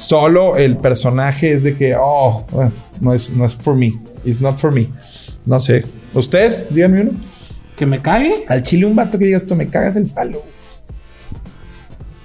[0.00, 2.72] Solo el personaje es de que, oh, bueno,
[3.02, 3.92] no es, no es for me.
[4.24, 4.88] It's not for me.
[5.44, 5.84] No sé.
[6.14, 6.74] ¿Ustedes?
[6.74, 7.10] Díganme uno.
[7.76, 8.32] Que me cague.
[8.48, 10.38] Al chile un vato que digas tú me cagas el palo.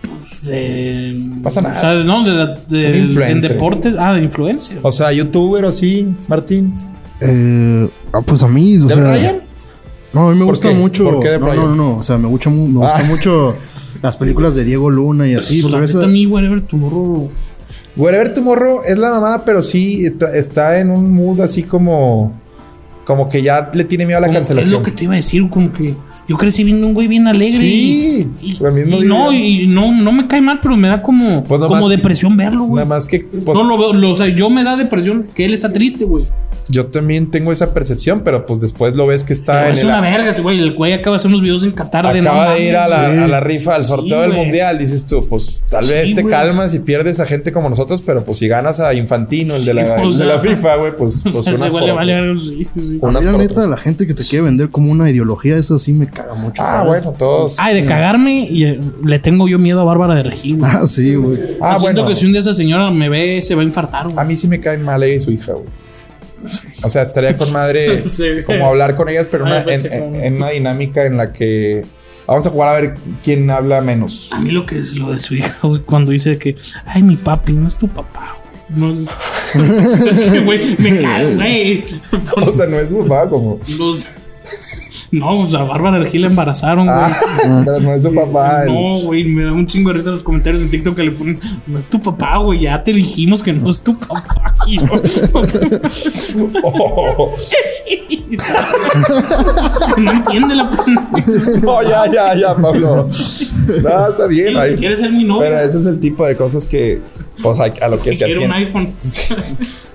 [0.02, 1.22] Pues, de.
[1.44, 1.78] Pasa nada.
[1.78, 3.96] O sea, no, de, la- de- en deportes.
[4.00, 4.80] Ah, de influencer.
[4.82, 6.74] O sea, youtuber o así, Martín.
[7.22, 9.04] Eh, ah, pues a mí, o ¿De sea.
[9.12, 9.42] Brian?
[10.14, 10.76] No, a mí me ¿Por gusta qué?
[10.76, 11.04] mucho.
[11.04, 11.58] ¿Por qué de no, Brian?
[11.66, 13.04] no, no, O sea, me gusta, me gusta Ah.
[13.04, 13.56] mucho
[14.02, 15.62] las películas de Diego Luna y así.
[15.62, 17.30] pues la pero esa- a mí, whatever, tu morro.
[17.96, 22.34] Wherever Tomorrow es la mamada, pero sí está, en un mood así como.
[23.06, 24.74] Como que ya le tiene miedo a la como- cancelación.
[24.74, 25.94] Es lo que te iba a decir, como que
[26.28, 27.60] yo crecí viendo un güey bien alegre.
[27.60, 31.02] Sí, y, lo mismo y no, y no, no me cae mal, pero me da
[31.02, 32.84] como, Pues como depresión verlo, güey.
[32.84, 33.20] Nada más que.
[33.20, 36.06] pues, no lo veo, lo- o sea, yo me da depresión que él está triste,
[36.06, 36.26] güey.
[36.68, 39.80] Yo también tengo esa percepción, pero pues después lo ves que está Pero en es
[39.82, 39.86] el.
[39.86, 40.58] una verga, ese güey.
[40.58, 43.06] El güey acaba de hacer unos videos en Qatar de Acaba de ir a la,
[43.26, 44.42] a la rifa, al sorteo Sí, del güey.
[44.46, 44.80] mundial.
[44.80, 46.34] Dices tú, pues tal Sí, vez te güey.
[46.34, 49.76] calmas y pierdes a gente como nosotros, pero pues si ganas a Infantino, el de
[49.76, 51.92] la, o de sea, la FIFA, güey, pues, O pues sea, ese unas por le
[51.92, 52.32] vale
[53.00, 55.94] unas la por neta, la gente que te quiere vender como una ideología, esa sí
[55.94, 56.64] me caga mucho.
[56.64, 56.88] Ah, ¿sabes?
[56.88, 57.58] bueno, todos.
[57.60, 60.72] Ay, de cagarme y eh, le tengo yo miedo a Bárbara de Regil, güey.
[60.74, 61.38] Ah, sí, güey.
[61.62, 62.08] Ah, Yo siento bueno.
[62.08, 64.18] que si un día esa señora me ve, se va a infartar, güey.
[64.18, 65.66] A mí sí me caen mal ella y su hija, güey.
[66.84, 68.24] O sea, estaría con madre Sí.
[68.46, 71.18] como hablar con ellas, pero Ay, una- pensé en, como- en- en una dinámica en
[71.18, 71.86] la que
[72.28, 74.30] vamos a jugar a ver quién habla menos.
[74.32, 76.56] A mí lo que es lo de su hija, güey, cuando dice que,
[76.86, 78.80] ay, mi papi, no es tu papá, güey.
[78.80, 78.98] No es...
[79.56, 81.84] es que, güey, me cae, güey.
[82.48, 83.60] O sea, no es su papá como.
[83.80, 84.08] Los...
[85.20, 86.98] No, o sea, Bárbara Regil la embarazaron, güey.
[86.98, 88.64] Ah, pero no es su papá.
[88.64, 91.12] el- No, güey, me da un chingo de risa los comentarios en TikTok que le
[91.12, 94.24] ponen, no es tu papá, güey, ya te dijimos que no es tu papá.
[96.64, 97.32] Oh,
[99.98, 100.70] no entiende la
[101.62, 103.10] no, ya, ya, ya, Pablo.
[103.84, 104.58] No, está bien.
[104.58, 104.76] ay.
[104.76, 105.42] ¿Quieres ser mi novio?
[105.42, 107.02] Pero ese es el tipo de cosas que,
[107.42, 108.94] pues, a, a lo que Si se quiero un iPhone.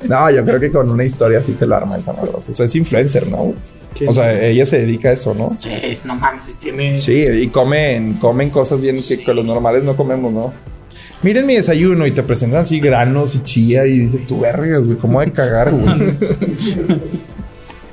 [0.08, 2.50] No, yo creo que con una historia sí te lo arma el camarógrafo.
[2.50, 3.54] O sea, es influencer, ¿no?
[4.06, 5.54] O sea, ella se dedica a eso, ¿no?
[5.58, 5.70] Sí,
[6.04, 6.96] no mames, si tiene.
[6.96, 10.52] Sí, y comen, comen cosas bien que, que los normales no comemos, ¿no?
[11.22, 14.96] Miren mi desayuno y te presentan así granos y chía y dices tú, vergas, güey,
[14.98, 15.84] ¿cómo de cagar, güey?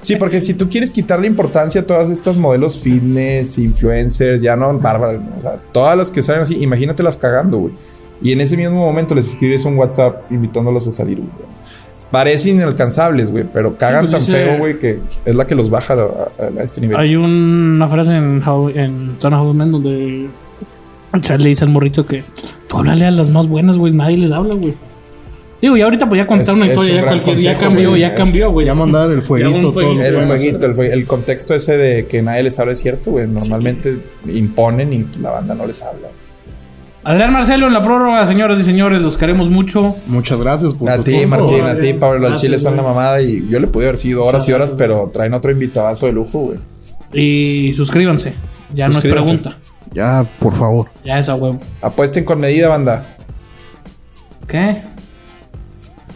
[0.01, 4.77] Sí, porque si tú quieres quitarle importancia a todas estas modelos fitness, influencers, ya no
[4.79, 5.35] bárbaras, ¿no?
[5.39, 7.73] o sea, todas las que salen así, imagínatelas cagando, güey.
[8.21, 11.29] Y en ese mismo momento les escribes un WhatsApp invitándolos a salir, güey.
[12.09, 15.93] Parecen inalcanzables, güey, pero cagan pues tan feo, güey, que es la que los baja
[15.95, 16.95] a, a- a este nivel.
[16.95, 20.27] Hay una frase en, How, en Son of Men donde
[21.19, 22.23] Charlie le dice al morrito que
[22.67, 24.73] tú háblale a las más buenas, güey, nadie les habla, güey.
[25.61, 28.01] Digo, y ahorita pues ya contar Es- una historia, un ya cualquier, ya cambió, güey.
[28.01, 28.67] ya cambió, güey.
[28.67, 29.71] Ya mandar el fueguito, todo.
[29.73, 30.03] fueguito.
[30.03, 33.25] El fueguito, el, fue- el contexto ese de que nadie les habla es cierto, güey.
[33.27, 33.97] Normalmente
[34.27, 36.09] imponen y la banda no les habla.
[37.03, 39.95] Adrián Marcelo en la prórroga, señoras y señores, los queremos mucho.
[40.07, 41.25] Muchas gracias por A ti.
[41.25, 43.97] Martín, a ti, Pablo, al Gracias, Chile son la mamada y yo le pude haber
[43.97, 46.59] sido horas y horas, pero traen otro invitadazo de lujo, güey.
[47.13, 48.33] Y suscríbanse.
[48.75, 49.57] Ya no es pregunta.
[49.97, 50.91] Ya, por favor.
[51.03, 51.57] Ya es a huevo.
[51.81, 53.17] Apuesten con medida, banda.
[54.47, 54.83] ¿Qué?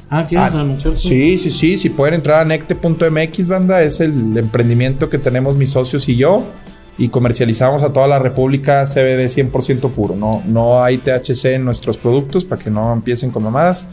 [0.07, 0.95] Ah, ¿quieres Ah, anunciar?
[0.95, 1.79] Sí, sí, sí.
[1.79, 6.43] Si pueden entrar a necte.mx, banda, es el emprendimiento que tenemos mis socios y yo.
[6.99, 10.15] Y comercializamos a toda la República CBD 100% puro.
[10.15, 13.87] No, no hay THC en nuestros productos para que no empiecen con mamadas.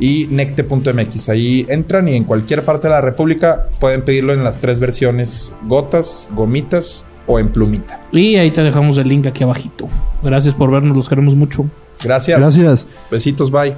[0.00, 1.28] Y necte.mx.
[1.28, 5.54] Ahí entran y en cualquier parte de la República pueden pedirlo en las tres versiones:
[5.66, 8.00] gotas, gomitas o en plumita.
[8.12, 9.88] Y ahí te dejamos el link aquí abajito.
[10.22, 11.66] Gracias por vernos, los queremos mucho.
[12.02, 12.38] Gracias.
[12.38, 13.08] Gracias.
[13.10, 13.74] Besitos, bye.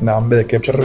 [0.00, 0.84] No, hombre, de qué perro.